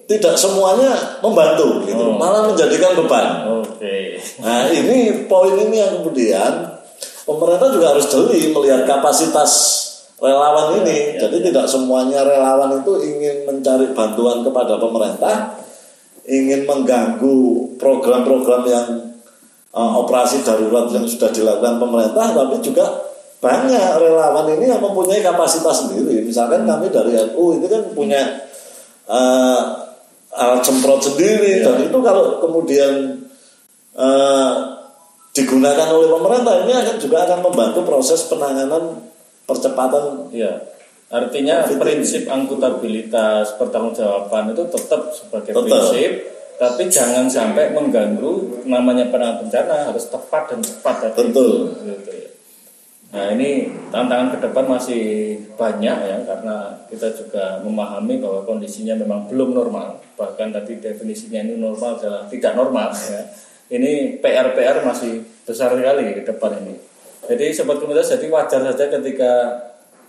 [0.10, 2.18] tidak semuanya membantu gitu, Oh.
[2.18, 3.46] malah menjadikan beban.
[3.62, 4.18] Oke.
[4.42, 6.82] Nah ini poin ini yang kemudian
[7.30, 9.78] pemerintah juga harus jeli melihat kapasitas
[10.18, 10.90] relawan ini.
[10.90, 15.62] Ya, ya, Jadi tidak semuanya relawan itu ingin mencari bantuan kepada pemerintah,
[16.26, 17.38] ingin mengganggu
[17.78, 18.88] program-program yang
[19.78, 22.86] uh, operasi darurat yang sudah dilakukan pemerintah, tapi juga
[23.40, 26.26] banyak relawan ini yang mempunyai kapasitas sendiri.
[26.26, 28.49] Misalkan kami dari NU itu kan punya
[29.10, 29.60] uh,
[30.30, 31.68] alat semprot sendiri Ya.
[31.68, 33.18] dan itu kalau kemudian
[33.92, 34.52] eh,
[35.30, 39.04] digunakan oleh pemerintah ini akan juga akan membantu proses penanganan
[39.44, 40.54] percepatan Ya.
[41.10, 41.82] Artinya Covid ini.
[41.82, 45.66] prinsip angkutabilitas pertanggungjawaban itu tetap sebagai Tetap.
[45.66, 46.12] prinsip,
[46.56, 51.18] tapi jangan sampai mengganggu namanya penanganan bencana harus tepat dan cepat.
[51.18, 51.74] Betul.
[51.82, 52.30] Gitu ya.
[53.10, 59.26] Nah ini tantangan ke depan masih banyak ya karena kita juga memahami bahwa kondisinya memang
[59.26, 63.22] belum normal bahkan tadi definisinya ini normal adalah tidak normal ya.
[63.70, 66.74] Ini PR-PR masih besar sekali ke depan ini.
[67.30, 69.32] Jadi sobat komunitas jadi wajar saja ketika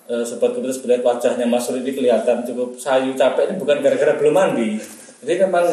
[0.08, 4.32] eh, sobat komunitas melihat wajahnya Mas Rudi kelihatan cukup sayu capek ini bukan gara-gara belum
[4.32, 4.80] mandi.
[5.20, 5.68] Jadi memang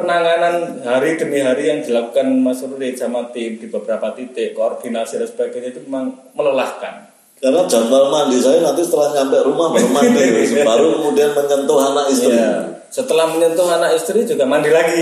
[0.00, 5.28] penanganan hari demi hari yang dilakukan Mas Rudi sama tim di beberapa titik koordinasi dan
[5.28, 7.10] sebagainya itu memang melelahkan.
[7.38, 10.26] karena jadwal mandi saya nanti setelah nyampe rumah baru mandi
[10.74, 12.78] baru kemudian menyentuh anak istri Iya.
[12.88, 14.96] Setelah menyentuh anak istri juga mandi lagi.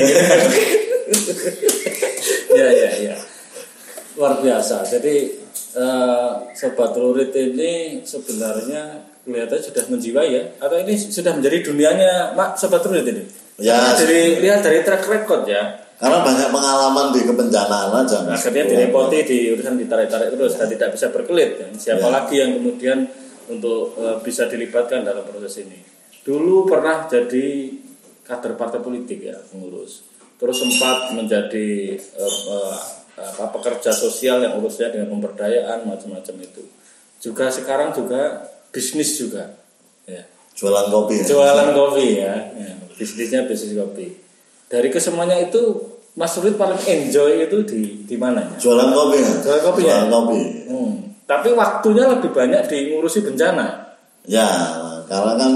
[2.51, 3.17] ya ya ya.
[4.19, 4.83] Luar biasa.
[4.83, 5.39] Jadi
[5.79, 12.59] eh, sobat lurit ini sebenarnya kelihatannya sudah menjiwai ya atau ini sudah menjadi dunianya mak
[12.59, 13.46] sobat lurit ini.
[13.57, 13.73] Ya.
[13.73, 15.65] Karena dari lihat dari track record ya.
[15.97, 18.45] karena banyak pengalaman di kebencanaan aja Mas.
[18.45, 21.57] Akhirnya direpoti di urusan ditarik-tarik terus dan tidak bisa berkelit.
[21.57, 21.67] ya.
[21.73, 22.13] Siapa Ya.
[22.13, 23.09] lagi yang kemudian
[23.49, 25.81] untuk eh, bisa dilibatkan dalam proses ini?
[26.21, 27.73] Dulu pernah jadi
[28.29, 30.05] kader partai politik ya pengurus.
[30.37, 32.77] Terus sempat menjadi eh, eh,
[33.17, 36.61] apa pekerja sosial yang urusnya dengan pemberdayaan macam-macam itu.
[37.25, 39.49] Juga sekarang juga bisnis juga.
[40.05, 41.25] Ya jualan kopi ya.
[41.25, 42.35] jualan kopi ya.
[42.53, 44.17] Ya, bisnisnya bisnis kopi.
[44.67, 45.63] Dari kesemuanya itu
[46.17, 49.33] Mas Rurid paling enjoy itu di di mana jualan kopi ya?
[49.45, 49.89] Jualan kopi ya?
[50.03, 50.41] jualan kopi.
[50.67, 50.93] Hmm.
[51.27, 53.95] tapi waktunya lebih banyak di ngurusi bencana.
[54.25, 54.49] Ya
[55.05, 55.53] karena kan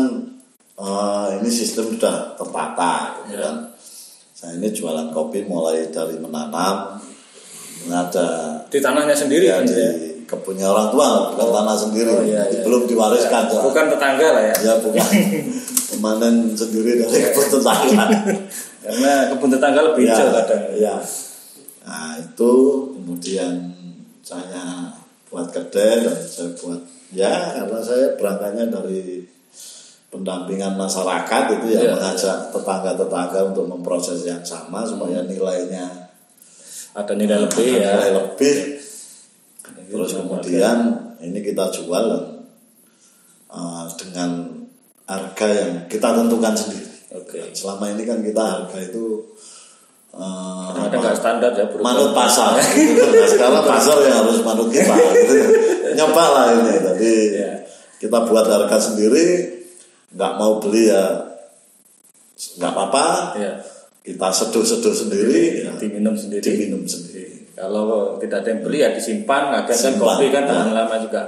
[0.76, 3.48] eh, ini sistem sudah tertata gitu Ya.
[3.48, 3.56] kan.
[4.36, 6.96] Saya ini jualan kopi mulai dari menanam
[7.88, 8.26] ada
[8.68, 9.90] di tanahnya sendiri ya, kan di ya
[10.30, 12.10] kebunnya orang tua bukan tanah sendiri.
[12.14, 12.62] Oh, iya, iya.
[12.62, 13.62] belum diwariskan Pak.
[13.66, 14.54] bukan tetangga lah ya.
[14.62, 15.06] Ya bukan.
[15.90, 18.04] Pemanen sendiri dari kebun tetangga.
[18.86, 20.62] Karena kebun tetangga lebih ya, hijau kadang.
[20.78, 20.96] ya.
[21.80, 22.52] nah itu
[22.94, 23.72] kemudian
[24.22, 24.94] saya
[25.26, 26.78] buat kedai dan saya buat
[27.10, 29.26] ya karena saya berangkatnya dari
[30.10, 35.86] pendampingan masyarakat itu ya, Ya, mengajak tetangga-tetangga untuk memproses yang sama supaya nilainya
[36.94, 37.94] ada nilai lebih ya.
[37.94, 38.54] nilai lebih.
[38.58, 38.79] Gitu,
[39.90, 40.78] terus kemudian
[41.20, 42.06] ini kita jual
[43.50, 44.30] uh, dengan
[45.10, 46.88] harga yang kita tentukan sendiri.
[47.18, 47.50] Oke.
[47.52, 49.34] Selama ini kan kita harga itu
[50.14, 51.90] uh, ada nggak standar ya berubah.
[51.90, 52.54] manut pasar.
[52.78, 53.02] Gitu.
[53.02, 54.94] nah, sekarang pasar yang harus manut kita.
[54.94, 55.34] Gitu.
[55.98, 56.74] nyoba lah ini.
[56.78, 57.52] Tadi Ya.
[57.98, 59.58] kita buat harga sendiri
[60.14, 61.34] nggak mau beli ya
[62.62, 63.06] nggak apa-apa.
[63.36, 63.52] Ya
[64.00, 65.66] kita seduh-seduh sendiri.
[65.66, 66.40] Ya, diminum sendiri.
[66.40, 70.96] Diminum sendiri Kalau tidak ada yang beli ya disimpan, agar kan kopi kan tahan lama
[70.96, 71.22] juga.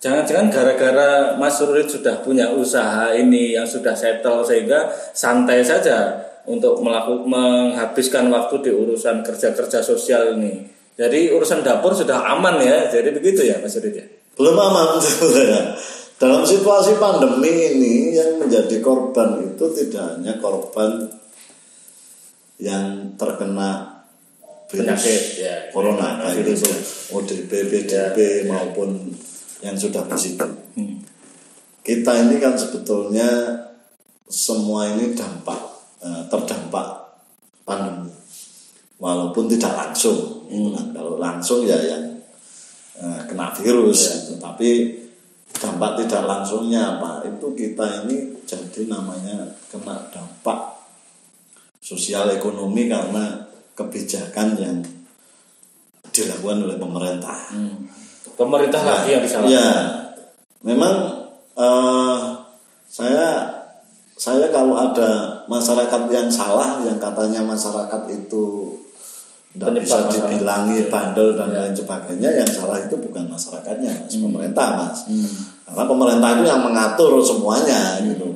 [0.00, 6.16] Jangan-jangan gara-gara Mas Surit sudah punya usaha ini yang sudah settle sehingga santai saja
[6.48, 10.64] untuk melakukan menghabiskan waktu di urusan kerja-kerja sosial ini.
[10.96, 12.88] Jadi urusan dapur sudah aman ya.
[12.88, 14.06] Jadi begitu ya Mas Surit ya.
[14.40, 15.76] belum aman sebenarnya
[16.20, 21.08] dalam situasi pandemi ini yang menjadi korban itu tidak hanya korban
[22.60, 23.99] yang terkena
[24.70, 25.04] virus
[25.42, 25.54] ya.
[25.74, 26.78] corona baik Virus, itu ya.
[27.10, 28.50] ODP, PDP Ya, ya.
[28.54, 29.10] maupun
[29.60, 30.46] yang sudah positif.
[30.78, 31.02] Hmm.
[31.82, 33.26] Kita ini kan sebetulnya
[34.30, 35.58] semua ini dampak
[36.00, 36.86] eh, terdampak
[37.66, 38.14] pandemi,
[39.02, 40.46] walaupun tidak langsung.
[40.46, 40.86] gitu kan.
[40.94, 42.04] Kalau langsung ya yang
[42.94, 44.38] eh, kena virus, gitu.
[44.38, 44.96] tapi
[45.50, 47.26] dampak tidak langsungnya apa?
[47.26, 50.78] Itu kita ini jadi namanya kena dampak
[51.82, 53.49] sosial ekonomi karena
[53.80, 54.76] kebijakan yang
[56.12, 57.38] dilakukan oleh pemerintah.
[57.48, 57.88] Hmm.
[58.36, 59.52] Pemerintah lagi yang disalahkan.
[59.52, 59.70] Ya,
[60.64, 60.94] memang
[61.56, 62.16] eh,
[62.90, 63.28] saya
[64.20, 68.76] saya kalau ada masyarakat yang salah, yang katanya masyarakat itu
[69.56, 71.64] tidak bisa dibilangi bandel dan Ya.
[71.64, 75.08] lain sebagainya, yang salah itu bukan masyarakatnya, mas, pemerintah mas.
[75.08, 75.26] Hmm.
[75.66, 78.28] Karena pemerintah itu yang mengatur semuanya gitu.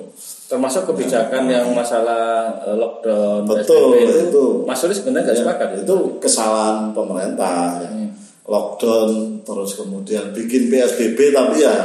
[0.44, 4.44] Termasuk kebijakan yang masalah eh, lockdown, Betul, PSBB itu.
[4.62, 5.78] Mas Sulis sebenarnya nggak Ya, sepakat ya?
[5.82, 7.88] itu kesalahan pemerintah ya.
[7.88, 8.08] Hmm.
[8.44, 11.76] lockdown terus kemudian bikin PSBB tapi ya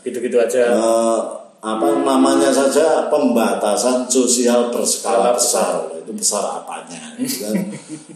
[0.00, 0.64] Gitu-gitu aja.
[0.72, 1.18] eh,
[1.58, 7.54] apa namanya saja pembatasan sosial berskala Skala besar itu besar apanya gitu kan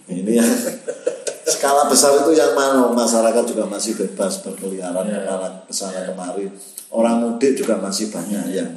[0.08, 0.46] ini yang
[1.50, 5.20] skala besar itu yang mana masyarakat juga masih bebas berkeliaran Ya.
[5.20, 6.46] ke mana ke sana kemari
[6.88, 8.70] orang mudik juga masih banyak yang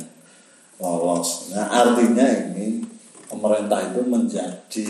[0.82, 1.54] lolos.
[1.54, 2.82] Nah artinya ini
[3.30, 4.90] pemerintah itu menjadi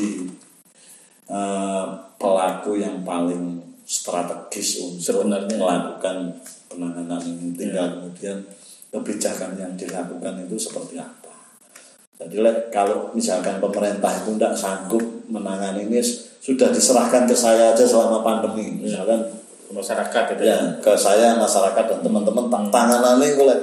[1.27, 1.85] eh,
[2.19, 5.59] pelaku yang paling strategis untuk Sebenarnya.
[5.59, 6.39] melakukan
[6.71, 7.51] penanganan ini.
[7.55, 8.37] Tinggal kemudian
[8.93, 11.31] kebijakan yang dilakukan itu seperti apa.
[12.23, 12.39] Jadi
[12.71, 15.99] kalau misalkan pemerintah itu tidak sanggup menangani ini
[16.39, 19.43] sudah diserahkan ke saya aja selama pandemi misalkan.
[19.73, 20.45] Masyarakat itu.
[20.45, 23.57] Ya ke saya masyarakat dan teman-teman tang tanganannya kalau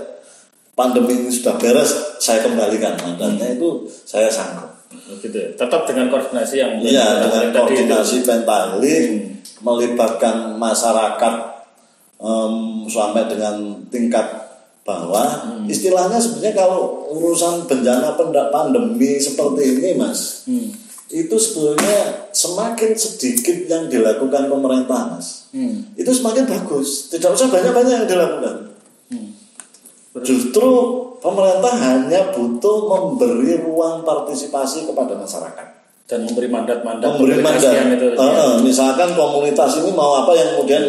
[0.81, 4.73] pandemi ini sudah beres saya kembalikan mandatnya itu saya sanggup
[5.21, 5.53] gitu ya.
[5.61, 9.29] tetap dengan koordinasi yang Iya dengan koordinasi pentali
[9.61, 11.35] melibatkan masyarakat
[12.17, 12.55] em,
[12.89, 14.25] sampai dengan tingkat
[14.85, 15.61] bawah.
[15.69, 18.17] Istilahnya sebenarnya kalau urusan bencana
[18.51, 20.73] pandemi seperti ini, mas, Hmm.
[21.11, 25.51] itu sebetulnya semakin sedikit yang dilakukan pemerintah, mas.
[25.53, 25.93] Hmm.
[25.95, 27.13] Itu semakin bagus.
[27.13, 28.70] Tidak usah banyak-banyak yang dilakukan.
[30.11, 30.27] Hmm.
[30.27, 30.71] Justru
[31.23, 35.67] pemerintah hanya butuh memberi ruang partisipasi kepada masyarakat
[36.11, 37.73] dan memberi mandat-mandat memberi mandat.
[37.95, 40.83] itu Eh, eh, misalkan komunitas ini mau apa yang kemudian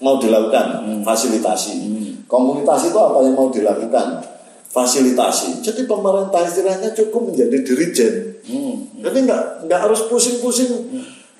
[0.00, 1.92] mau dilakukan, fasilitasi.
[2.24, 4.24] Komunitas itu apa yang mau dilakukan,
[4.72, 5.60] fasilitasi.
[5.60, 8.14] Jadi pemerintah istilahnya cukup menjadi dirijen.
[8.48, 8.88] Hmm.
[9.04, 10.72] Jadi nggak nggak harus pusing-pusing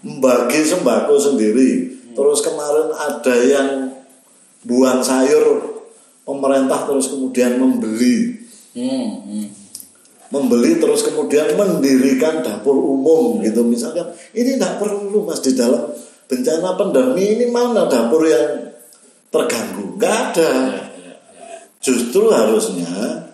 [0.05, 1.97] membagi sembako sendiri.
[2.13, 3.69] Terus kemarin ada yang
[4.69, 5.72] buang sayur,
[6.23, 8.41] pemerintah terus kemudian membeli
[8.73, 9.21] Hmm.
[9.29, 9.47] Hmm.
[10.33, 15.93] membeli terus kemudian mendirikan dapur umum gitu misalkan ini tidak perlu mas di dalam
[16.25, 18.73] bencana pandemi ini mana dapur yang
[19.29, 20.53] terganggu nggak ada
[21.85, 23.29] justru harusnya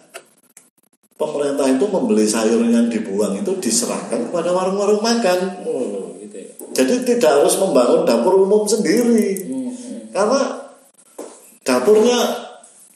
[1.14, 5.38] pemerintah itu membeli sayur yang dibuang itu diserahkan kepada warung-warung makan
[5.70, 6.51] Oh, gitu ya.
[6.83, 9.70] jadi tidak harus membangun dapur umum sendiri Hmm.
[9.70, 10.01] hmm.
[10.11, 10.40] karena
[11.62, 12.48] dapurnya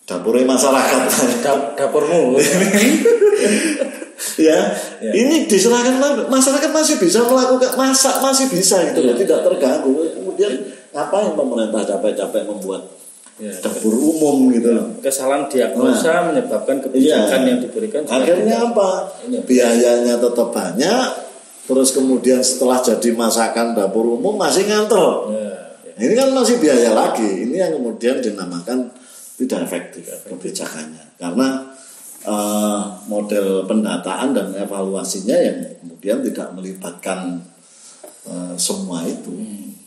[0.02, 1.00] dapurnya masyarakat
[1.40, 2.34] Dap- dapurmu
[4.38, 4.58] ya,
[5.00, 5.10] Ya.
[5.12, 9.14] ini diserahkan ma- masyarakat masih bisa melakukan masak masih bisa gitu Ya.
[9.16, 10.52] tidak terganggu kemudian
[10.90, 12.82] ngapain pemerintah capek-capek membuat
[13.36, 13.50] Ya.
[13.58, 18.10] dapur umum gitu loh kesalahan diagnosa menyebabkan kebijakan yang diberikan Nah.
[18.10, 18.16] Iya.
[18.20, 18.88] akhirnya apa
[19.26, 19.38] Ini.
[19.42, 21.06] biayanya tetap banyak
[21.62, 25.50] terus kemudian setelah jadi masakan dapur umum masih ngantor Ya,
[25.88, 25.92] ya.
[26.00, 28.86] ini kan masih biaya lagi ini yang kemudian dinamakan
[29.42, 31.18] tidak efektif kebijakannya.
[31.18, 31.48] Karena
[32.22, 37.42] eh, model pendataan dan evaluasinya yang kemudian tidak melibatkan
[38.26, 39.34] eh, semua itu.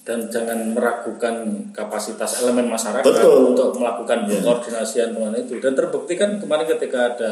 [0.05, 1.33] Dan jangan meragukan
[1.73, 3.57] kapasitas elemen masyarakat Betul.
[3.57, 4.37] untuk melakukan Ya.
[4.37, 5.57] koordinasian dengan itu.
[5.57, 7.31] Dan terbukti kan kemarin ketika ada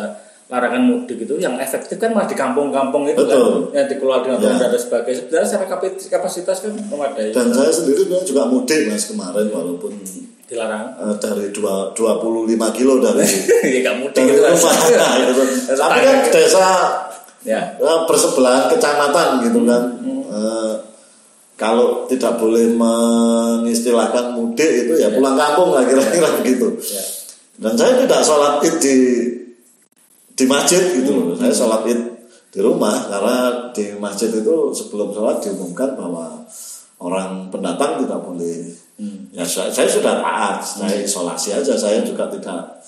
[0.50, 3.70] larangan mudik itu yang efektif kan malah di kampung-kampung itu Betul.
[3.70, 4.58] kan yang dikeluar dengan Ya.
[4.58, 5.22] dan sebagainya.
[5.22, 5.66] Sebenarnya secara
[6.18, 7.30] kapasitas kan memadai.
[7.30, 9.94] Dan saya sendiri juga mudik mas kemarin walaupun
[10.48, 10.86] dilarang.
[11.00, 13.24] Eh, dari dua, 25 kilo dari
[13.76, 14.56] ya dari gitu kan.
[14.60, 16.68] rumah tapi kan desa
[17.48, 17.62] ya.
[17.80, 19.84] ya, bersebelahan kecamatan gitu kan.
[20.34, 20.74] Eh,
[21.54, 27.04] kalau tidak boleh mengistilahkan mudik itu ya pulang kampung lah kira-kira begitu ya.
[27.54, 28.96] Dan saya tidak sholat id di
[30.34, 31.38] di masjid gitu loh.
[31.38, 32.02] Saya sholat id
[32.54, 36.42] di rumah karena di masjid itu sebelum sholat diumumkan bahwa
[37.04, 38.72] orang pendatang tidak boleh.
[39.36, 40.64] Ya saya, saya sudah taat.
[40.64, 41.76] Saya isolasi aja.
[41.76, 42.80] Saya juga tidak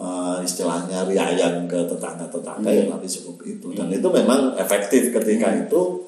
[0.00, 3.70] eh, istilahnya riayan ke tetangga-tetangga ya tapi cukup itu.
[3.76, 6.02] Dan itu memang efektif ketika itu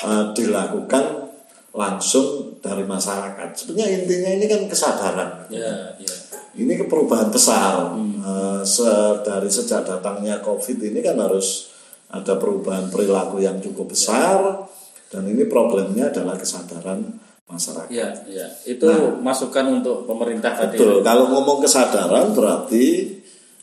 [0.00, 1.28] eh, dilakukan
[1.76, 3.52] langsung dari masyarakat.
[3.52, 5.30] Sebenarnya intinya ini kan kesadaran.
[5.52, 6.14] Ya, ya.
[6.56, 7.92] Ini perubahan besar.
[8.00, 11.68] Eh, se- dari sejak datangnya COVID ini kan harus
[12.08, 14.64] ada perubahan perilaku yang cukup besar
[15.12, 17.02] dan ini problemnya adalah kesadaran
[17.46, 17.90] masyarakat.
[17.94, 18.46] Ya, ya.
[18.66, 18.86] Itu
[19.22, 20.74] masukan untuk pemerintah tadi.
[20.76, 21.02] Betul.
[21.06, 23.14] Kalau ngomong kesadaran berarti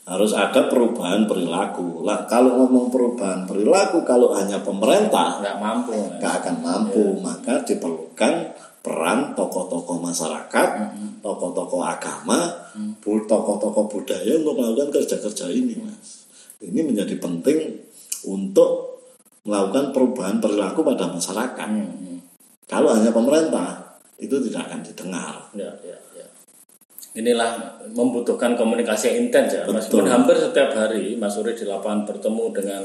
[0.04, 2.04] harus ada perubahan perilaku.
[2.04, 5.92] Lah kalau ngomong perubahan perilaku kalau hanya pemerintah Nggak mampu.
[5.96, 6.16] Mas.
[6.20, 8.32] nggak akan mampu, maka diperlukan
[8.84, 10.68] peran tokoh-tokoh masyarakat,
[11.24, 12.52] tokoh-tokoh agama,
[13.00, 16.28] bu- tokoh-tokoh budaya untuk melakukan kerja-kerja ini, mas.
[16.60, 17.80] Ini menjadi penting
[18.28, 18.93] untuk
[19.44, 21.68] melakukan perubahan perilaku pada masyarakat.
[21.68, 22.18] Hmm, hmm.
[22.64, 25.34] Kalau hanya pemerintah itu tidak akan didengar.
[25.52, 26.26] Ya, ya, ya.
[27.14, 29.62] Inilah membutuhkan komunikasi yang intens ya.
[29.68, 29.78] Betul.
[29.78, 32.82] Meskipun hampir setiap hari Mas Uri di lapangan bertemu dengan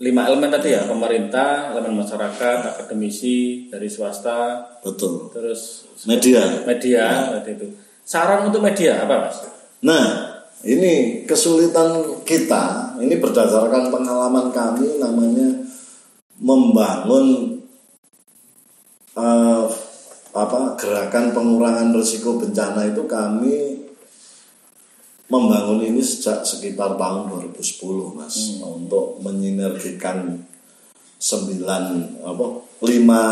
[0.00, 5.28] lima elemen tadi ya, pemerintah, elemen masyarakat, akademisi, dari swasta, Betul.
[5.34, 6.64] terus Media.
[6.64, 7.68] media tadi itu.
[8.04, 9.44] Saran untuk media apa Mas?
[9.84, 10.04] Nah,
[10.64, 15.64] ini kesulitan kita, ini berdasarkan pengalaman kami namanya
[16.38, 17.58] membangun
[19.14, 19.64] eh,
[20.34, 23.84] apa gerakan pengurangan risiko bencana itu kami
[25.30, 28.60] membangun ini sejak sekitar tahun 2010 mas.
[28.60, 30.42] Untuk menyinergikan
[31.16, 31.82] sembilan
[32.20, 32.46] apa
[32.84, 33.22] lima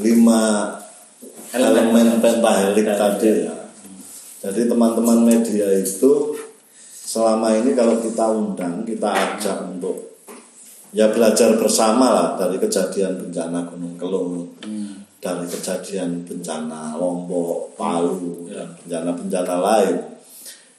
[0.00, 0.40] lima
[1.52, 3.28] elemen, pentahelik tadi.
[3.44, 3.56] ya.
[4.42, 6.34] Jadi teman-teman media itu
[7.12, 10.16] selama ini kalau kita undang, kita ajak untuk
[10.96, 14.48] ya belajar bersama lah dari kejadian bencana Gunung Kelut,
[15.20, 19.96] dari kejadian bencana Lombok, Palu, dan bencana-bencana lain.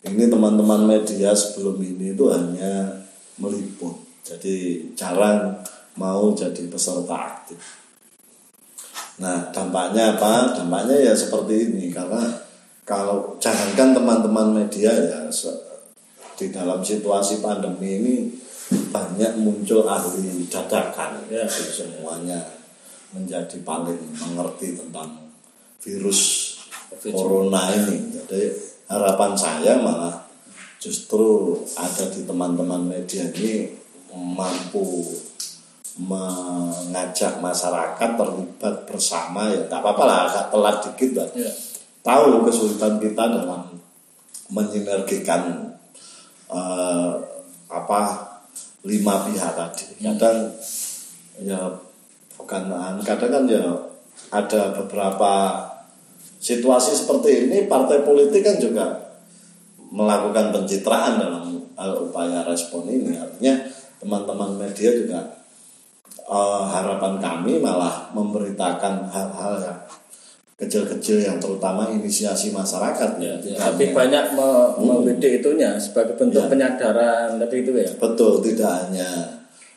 [0.10, 2.98] Ini teman-teman media sebelum ini itu hanya
[3.38, 3.94] meliput,
[4.26, 5.62] jadi jarang
[6.02, 7.62] mau jadi peserta aktif.
[9.22, 10.58] Nah, dampaknya apa?
[10.58, 12.26] Dampaknya ya seperti ini karena
[12.84, 15.30] kalau jangankan teman-teman media ya
[16.34, 18.16] di dalam situasi pandemi ini
[18.90, 22.42] banyak muncul ahli dadakan ya semuanya
[23.14, 25.30] menjadi paling mengerti tentang
[25.84, 26.54] virus
[27.14, 28.10] corona ini.
[28.10, 28.42] Jadi
[28.90, 30.26] harapan saya malah
[30.82, 33.70] justru ada di teman-teman media ini
[34.14, 35.14] mampu
[35.94, 41.52] mengajak masyarakat terlibat bersama ya nggak apa-apa lah agak telat dikit lah Ya.
[42.02, 43.78] tahu kesulitan kita dalam
[44.50, 45.73] menyinergikan
[46.54, 47.12] eh,
[47.74, 48.00] apa
[48.86, 49.86] lima pihak tadi.
[50.00, 50.38] Kadang
[51.42, 51.60] ya
[52.38, 52.64] bukan
[53.02, 53.64] kadang kan ya
[54.30, 55.34] ada beberapa
[56.38, 58.86] situasi seperti ini partai politik kan juga
[59.94, 61.46] melakukan pencitraan dalam
[61.78, 63.18] hal upaya respon ini.
[63.18, 63.66] Artinya
[63.98, 65.20] teman-teman media juga
[66.30, 69.80] eh, harapan kami malah memberitakan hal-hal yang
[70.64, 74.50] kecil-kecil yang terutama inisiasi masyarakat ya, Ya, Tidak tapi hanya- banyak me
[74.80, 76.50] membidik itunya sebagai bentuk Ya.
[76.50, 77.90] penyadaran tadi itu ya.
[77.96, 79.10] betul tidak hanya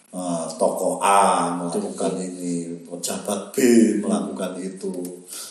[0.09, 3.57] eh, tokoh A melakukan ini pejabat B
[4.01, 4.95] melakukan itu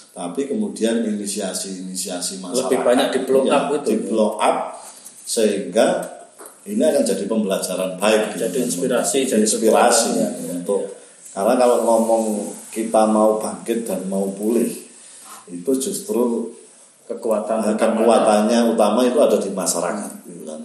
[0.09, 3.87] tapi kemudian inisiasi-inisiasi masyarakat Lebih banyak di blow ya, up itu.
[3.87, 4.57] di blow up
[5.21, 5.87] sehingga
[6.65, 8.57] ini akan jadi pembelajaran baik Jadi gitu.
[8.65, 10.29] inspirasi, jadi inspirasi ya.
[10.51, 10.97] untuk
[11.29, 12.23] karena kalau ngomong
[12.71, 14.71] kita mau bangkit dan mau pulih
[15.49, 16.51] itu justru
[17.05, 20.57] Kekuatan Nah, kekuatannya utama itu ada di masyarakat gitu kan.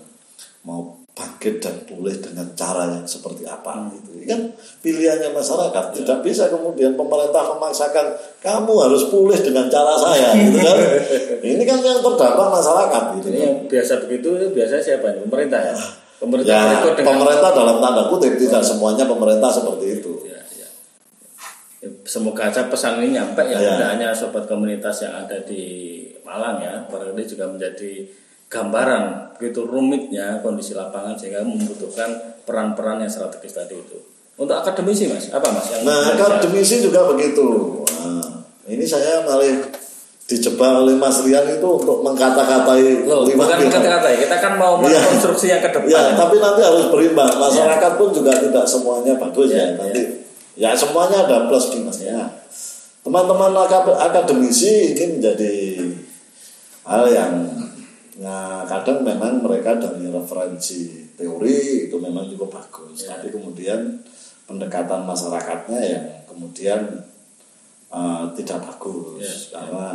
[0.65, 4.17] Mau bangkit dan pulih dengan cara yang seperti apa gitu.
[4.17, 4.41] Ini kan
[4.81, 6.01] pilihannya masyarakat.
[6.01, 10.77] Tidak bisa kemudian pemerintah memaksakan kamu harus pulih dengan cara saya gitu kan.
[11.53, 13.45] Ini kan yang terdampak masyarakat gitu Ini kan.
[13.45, 15.07] yang biasa begitu itu biasanya siapa?
[15.21, 15.77] Pemerintah ya.
[16.25, 16.61] Pemerintah Ya,
[17.05, 20.20] pemerintah dalam tanda kutip tidak semuanya pemerintah seperti itu.
[21.81, 21.91] Ya, ya.
[21.91, 23.75] Ya, Semoga aja pesan ini nyampe ya, Ya.
[23.75, 28.07] tidak hanya sobat komunitas yang ada di Malang ya, barangkali juga menjadi
[28.47, 32.07] gambaran begitu rumitnya kondisi lapangan sehingga membutuhkan
[32.45, 33.99] peran-peran yang strategis tadi itu.
[34.37, 37.43] Untuk akademisi mas, apa mas yang Nah, akademisi juga begitu.
[37.99, 39.49] Nah, ini saya malah
[40.25, 43.75] dijebak oleh Mas Rian itu untuk mengkata-katai Loh, lima bukan pihak.
[43.75, 45.03] kata-kata ya, kita kan mau Iya.
[45.03, 45.91] rekonstruksi yang ke depan.
[45.91, 47.35] Ya, tapi nanti harus berimbang.
[47.35, 49.67] Masyarakat pun juga tidak semuanya bagus Ya, ya.
[49.75, 50.03] Nanti
[50.61, 52.29] ya semuanya ada plus minusnya.
[53.01, 55.57] Teman-teman akad- akademisi ini menjadi
[56.85, 57.33] hal yang
[58.21, 63.09] nah kadang memang mereka dari referensi teori itu memang cukup bagus.
[63.09, 63.17] Ya.
[63.17, 64.05] Tapi kemudian
[64.45, 67.09] pendekatan masyarakatnya yang kemudian
[67.89, 69.89] eh, tidak bagus Ya, karena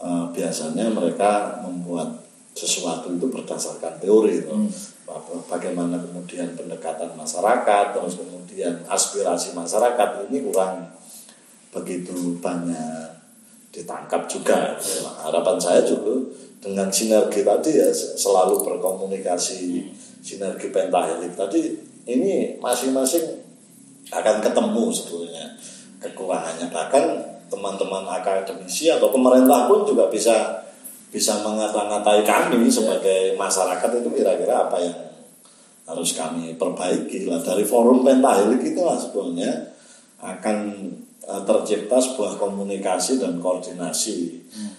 [0.00, 2.24] eh, biasanya mereka membuat
[2.56, 4.48] sesuatu itu berdasarkan teori itu.
[4.48, 4.70] Hmm.
[5.14, 10.90] Ba- bagaimana kemudian pendekatan masyarakat terus kemudian aspirasi masyarakat ini kurang
[11.70, 13.14] begitu banyak
[13.70, 14.74] ditangkap juga.
[15.22, 16.18] Harapan saya juga
[16.58, 19.86] dengan sinergi tadi ya selalu berkomunikasi
[20.18, 21.78] sinergi pentahelik tadi
[22.10, 23.38] ini masing-masing
[24.10, 25.44] akan ketemu sebetulnya
[26.02, 27.04] kekurangannya bahkan
[27.52, 30.64] teman-teman akademisi atau pemerintah pun juga bisa
[31.14, 34.98] bisa mengata-ngatai kami sebagai masyarakat itu kira-kira apa yang
[35.86, 39.70] harus kami perbaiki lah dari forum pentahelik itu lah sebetulnya
[40.18, 40.90] akan
[41.22, 44.72] uh, tercipta sebuah komunikasi dan koordinasi hmm.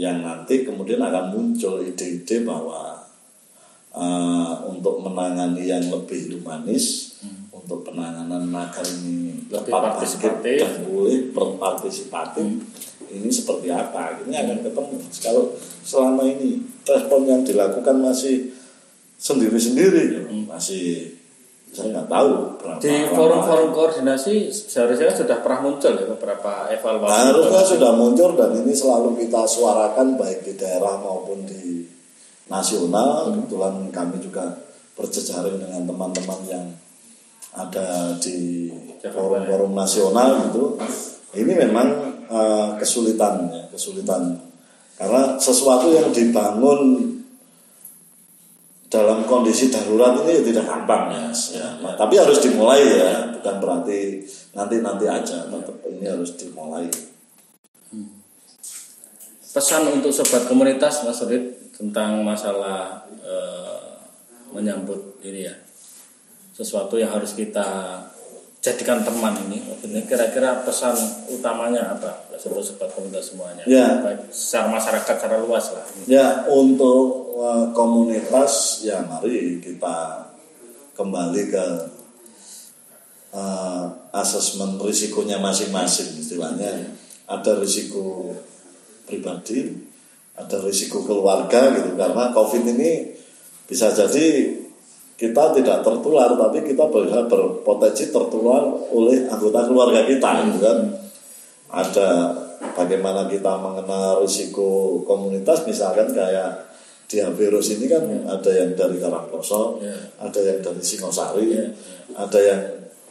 [0.00, 2.96] yang nanti kemudian akan muncul ide-ide bahwa
[3.92, 7.52] uh, untuk menangani yang lebih humanis hmm.
[7.52, 12.91] untuk penanganan nakal ini tepat partisipatif dan boleh berpartisipatif hmm.
[13.12, 14.96] Ini seperti apa ini akan ketemu.
[15.20, 15.44] Kalau
[15.84, 18.50] selama ini respon yang dilakukan masih
[19.22, 20.50] sendiri-sendiri hmm.
[20.50, 21.14] masih
[21.72, 27.32] saya nggak tahu berapa di forum-forum koordinasi seharusnya sudah pernah muncul ya beberapa evaluasi.
[27.32, 31.88] Harusnya sudah muncul dan ini selalu kita suarakan baik di daerah maupun di
[32.52, 33.32] nasional.
[33.32, 33.48] Hmm.
[33.48, 34.44] kebetulan kami juga
[34.92, 36.66] berjejaring dengan teman-teman yang
[37.56, 38.68] ada di
[39.00, 40.76] forum-forum nasional itu
[41.32, 44.40] ini memang uh, kesulitan ya kesulitan
[44.96, 47.12] karena sesuatu yang dibangun
[48.92, 51.32] dalam kondisi darurat ini ya tidak gampang ya.
[51.32, 51.68] ya.
[51.80, 54.20] Nah, tapi harus dimulai ya, bukan berarti
[54.52, 56.84] nanti nanti aja, tetap ini harus dimulai.
[57.88, 58.20] Hmm.
[59.56, 63.96] Pesan untuk sobat komunitas Mas Rid tentang masalah eh,
[64.52, 65.56] menyambut ini ya,
[66.52, 67.96] sesuatu yang harus kita
[68.62, 69.58] jadikan teman ini.
[70.06, 70.94] Kira-kira pesan
[71.28, 72.30] utamanya apa?
[72.38, 73.66] Sebut sobat komunitas semuanya.
[73.66, 73.98] Ya.
[74.00, 75.84] Baik, secara masyarakat secara luas lah.
[76.06, 80.30] Ya untuk uh, komunitas ya mari kita
[80.94, 81.66] kembali ke
[83.34, 83.84] uh,
[84.14, 86.94] asesmen risikonya masing-masing istilahnya.
[87.26, 88.30] Ada risiko
[89.06, 89.90] pribadi
[90.38, 91.98] ada risiko keluarga gitu.
[91.98, 93.12] Karena covid ini
[93.66, 94.58] bisa jadi
[95.16, 100.78] kita tidak tertular tapi kita berpotensi tertular oleh anggota keluarga kita gitu kan
[101.72, 102.08] ada
[102.76, 106.72] bagaimana kita mengenal risiko komunitas misalkan kayak
[107.12, 108.32] dia virus ini kan yeah.
[108.32, 110.00] ada yang dari Karangkoso, yeah.
[110.16, 111.68] ada yang dari Singosari, yeah.
[112.16, 112.62] ada yang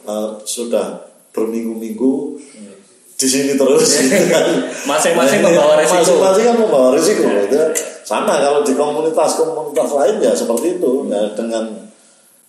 [0.02, 2.14] uh, sudah berminggu-minggu
[2.58, 2.74] yeah.
[3.14, 4.02] di sini terus.
[4.02, 4.46] Gitu kan.
[4.90, 6.02] Masing-masing nah, membawa risiko.
[6.02, 7.22] Masing-masing kan membawa risiko.
[7.30, 7.56] Gitu.
[8.02, 10.92] Sama kalau di komunitas-komunitas lain ya seperti itu.
[11.06, 11.70] Ya, dengan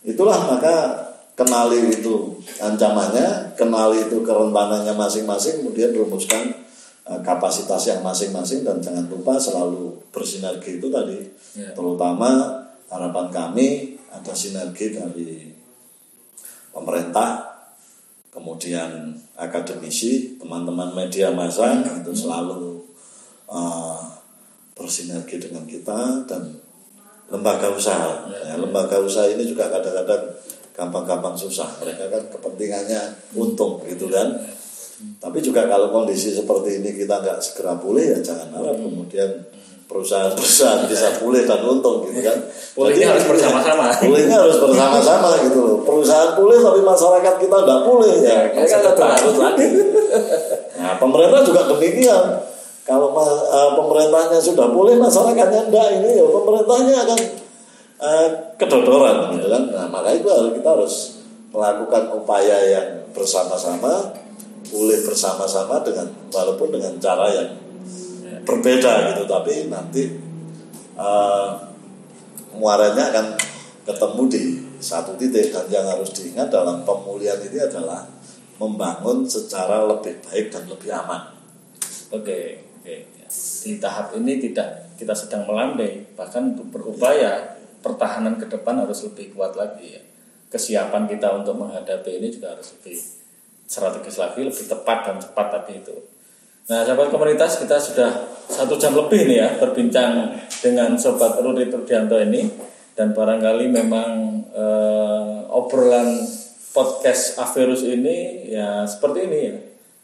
[0.04, 1.00] Itulah maka
[1.34, 6.52] kenali itu ancamannya, kenali itu kerentanannya masing-masing, kemudian rumuskan
[7.08, 11.20] uh, kapasitas yang masing-masing dan jangan lupa selalu bersinergi itu tadi.
[11.56, 11.72] Ya.
[11.72, 15.50] Terutama harapan kami ada sinergi dari
[16.70, 17.50] pemerintah,
[18.30, 22.82] kemudian akademisi, teman-teman media massa itu selalu
[23.50, 24.02] uh,
[24.74, 26.54] bersinergi dengan kita dan
[27.32, 28.28] lembaga usaha.
[28.32, 30.34] Ya, lembaga usaha ini juga kadang-kadang
[30.74, 31.70] gampang-gampang susah.
[31.80, 33.02] Mereka kan kepentingannya
[33.38, 34.34] untung gitu kan.
[35.20, 39.30] Tapi juga kalau kondisi seperti ini kita nggak segera pulih ya jangan harap kemudian
[39.84, 42.38] perusahaan-perusahaan bisa pulih dan untung gitu kan.
[42.74, 43.92] Pulihnya harus bersama-sama.
[44.00, 45.78] Pulihnya harus bersama-sama gitu loh.
[45.84, 48.38] Perusahaan pulih tapi masyarakat kita nggak pulih ya.
[48.56, 49.68] Mereka harus lagi.
[50.80, 52.24] Nah pemerintah juga demikian
[52.84, 57.20] kalau uh, pemerintahnya sudah boleh masyarakatnya enggak ini ya pemerintahnya akan
[58.04, 58.28] uh,
[58.60, 60.28] kedodoran gitu kan nah maka itu
[60.60, 61.24] kita harus
[61.56, 64.12] melakukan upaya yang bersama-sama
[64.74, 67.50] boleh bersama-sama dengan walaupun dengan cara yang
[68.44, 70.04] berbeda gitu tapi nanti
[71.00, 71.56] uh,
[72.58, 73.26] muaranya akan
[73.84, 74.44] ketemu di
[74.84, 78.04] satu titik dan yang harus diingat dalam pemulihan ini adalah
[78.60, 81.34] membangun secara lebih baik dan lebih aman.
[82.14, 82.32] Oke.
[82.32, 82.73] Ya.
[83.64, 89.34] Di tahap ini tidak kita sedang melandai, bahkan untuk berupaya pertahanan ke depan harus lebih
[89.36, 90.02] kuat lagi ya.
[90.54, 92.98] Kesiapan kita untuk menghadapi ini juga harus lebih
[93.66, 95.96] strategis lagi, lebih tepat dan cepat tadi itu.
[96.64, 98.12] Nah, sahabat komunitas kita sudah
[98.48, 100.32] satu jam lebih nih ya berbincang
[100.64, 102.48] dengan sobat Rudi Turdianto ini
[102.96, 104.12] dan barangkali memang
[104.54, 106.24] eh, obrolan
[106.72, 109.56] podcast Averus ini ya seperti ini ya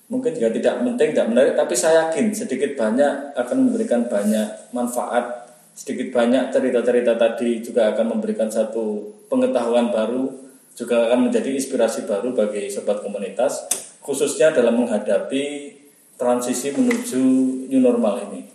[0.09, 5.53] mungkin juga tidak penting, tidak menarik, tapi saya yakin sedikit banyak akan memberikan banyak manfaat,
[5.77, 10.33] sedikit banyak cerita-cerita tadi juga akan memberikan satu pengetahuan baru,
[10.73, 13.69] juga akan menjadi inspirasi baru bagi sobat komunitas,
[14.01, 15.77] khususnya dalam menghadapi
[16.17, 17.21] transisi menuju
[17.69, 18.49] new normal ini.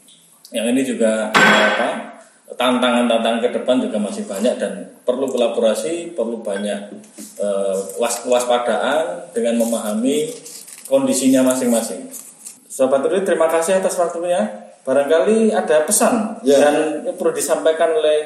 [0.51, 2.15] Yang ini juga apa?
[2.55, 6.93] tantangan-tantangan ke depan juga masih banyak dan perlu kolaborasi, perlu banyak
[7.43, 10.31] uh, was waspadaan dengan memahami
[10.85, 12.09] kondisinya masing-masing.
[12.67, 14.67] Sobat Rudi, terima kasih atas waktunya.
[14.85, 16.61] Barangkali ada pesan Ya.
[16.61, 16.75] dan
[17.17, 18.19] perlu disampaikan oleh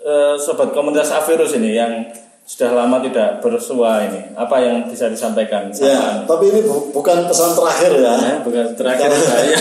[0.00, 1.92] eh, sobat komunitas Avirus ini yang
[2.40, 4.32] sudah lama tidak bersua ini.
[4.32, 5.68] Apa yang bisa disampaikan?
[5.76, 8.14] Ya, tapi ini bu- bukan pesan terakhir ya.
[8.16, 9.56] Eh, bukan terakhir bahaya.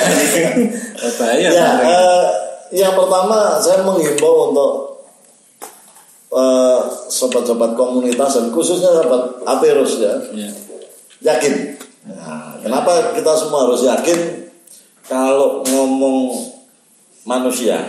[1.19, 1.49] bahaya.
[1.51, 2.25] Ya, eh,
[2.71, 4.71] yang pertama saya menghimbau untuk
[7.09, 10.49] sobat-sobat komunitas dan khususnya sobat Aperus ya, Ya.
[11.25, 11.75] yakin.
[12.07, 14.47] Nah, kenapa kita semua harus yakin
[15.03, 16.47] kalau ngomong
[17.27, 17.81] manusia,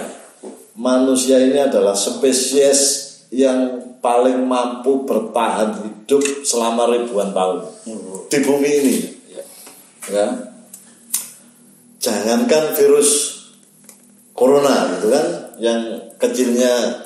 [0.75, 7.63] manusia ini adalah spesies yang paling mampu bertahan hidup selama ribuan tahun
[8.27, 8.97] di bumi ini.
[10.11, 10.27] Ya,
[12.03, 13.39] jangankan virus
[14.35, 15.27] corona gitu kan
[15.61, 15.81] yang
[16.17, 17.05] kecilnya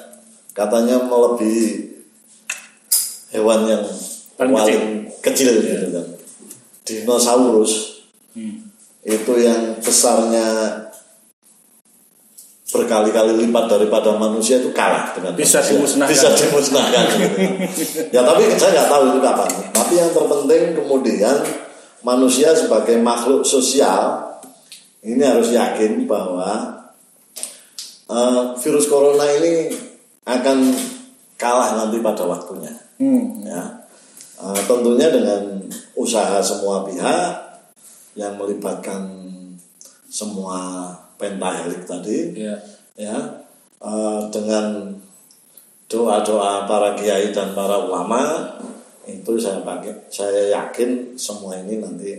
[0.54, 2.00] katanya melebihi
[3.34, 3.84] hewan yang
[4.34, 4.82] Paling paling
[5.22, 6.06] kecil, gitu kan
[6.84, 7.92] dinosaurus
[8.34, 8.66] Hmm.
[9.06, 10.74] itu yang besarnya
[12.66, 15.70] berkali-kali lipat daripada manusia itu kalah dengan Bisa manusia.
[15.78, 16.10] dimusnahkan.
[16.10, 17.36] bisa dimusnahkan gitu
[18.10, 21.36] ya tapi saya nggak tahu itu kapan tapi yang terpenting kemudian
[22.02, 24.34] manusia sebagai makhluk sosial
[25.06, 26.82] ini harus yakin bahwa
[28.04, 29.70] eh, virus corona ini
[30.26, 30.58] akan
[31.36, 33.46] kalah nanti pada waktunya Hmm.
[33.46, 33.83] ya
[34.34, 35.62] Eh, tentunya dengan
[35.94, 37.30] usaha semua pihak
[38.18, 39.06] yang melibatkan
[40.10, 42.54] semua pentahelik tadi Ya.
[42.98, 43.16] ya
[43.82, 44.94] eh, dengan
[45.86, 48.50] doa-doa para kiai dan para ulama
[49.06, 52.16] itu saya pakai saya yakin semua ini nanti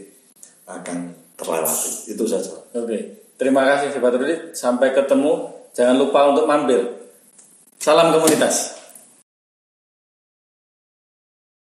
[0.70, 3.26] akan terlewati itu saja Oke.
[3.36, 4.56] Terima kasih Sobat Rudi.
[4.56, 5.52] Sampai ketemu.
[5.76, 6.80] Jangan lupa untuk mampir.
[7.80, 8.75] Salam komunitas.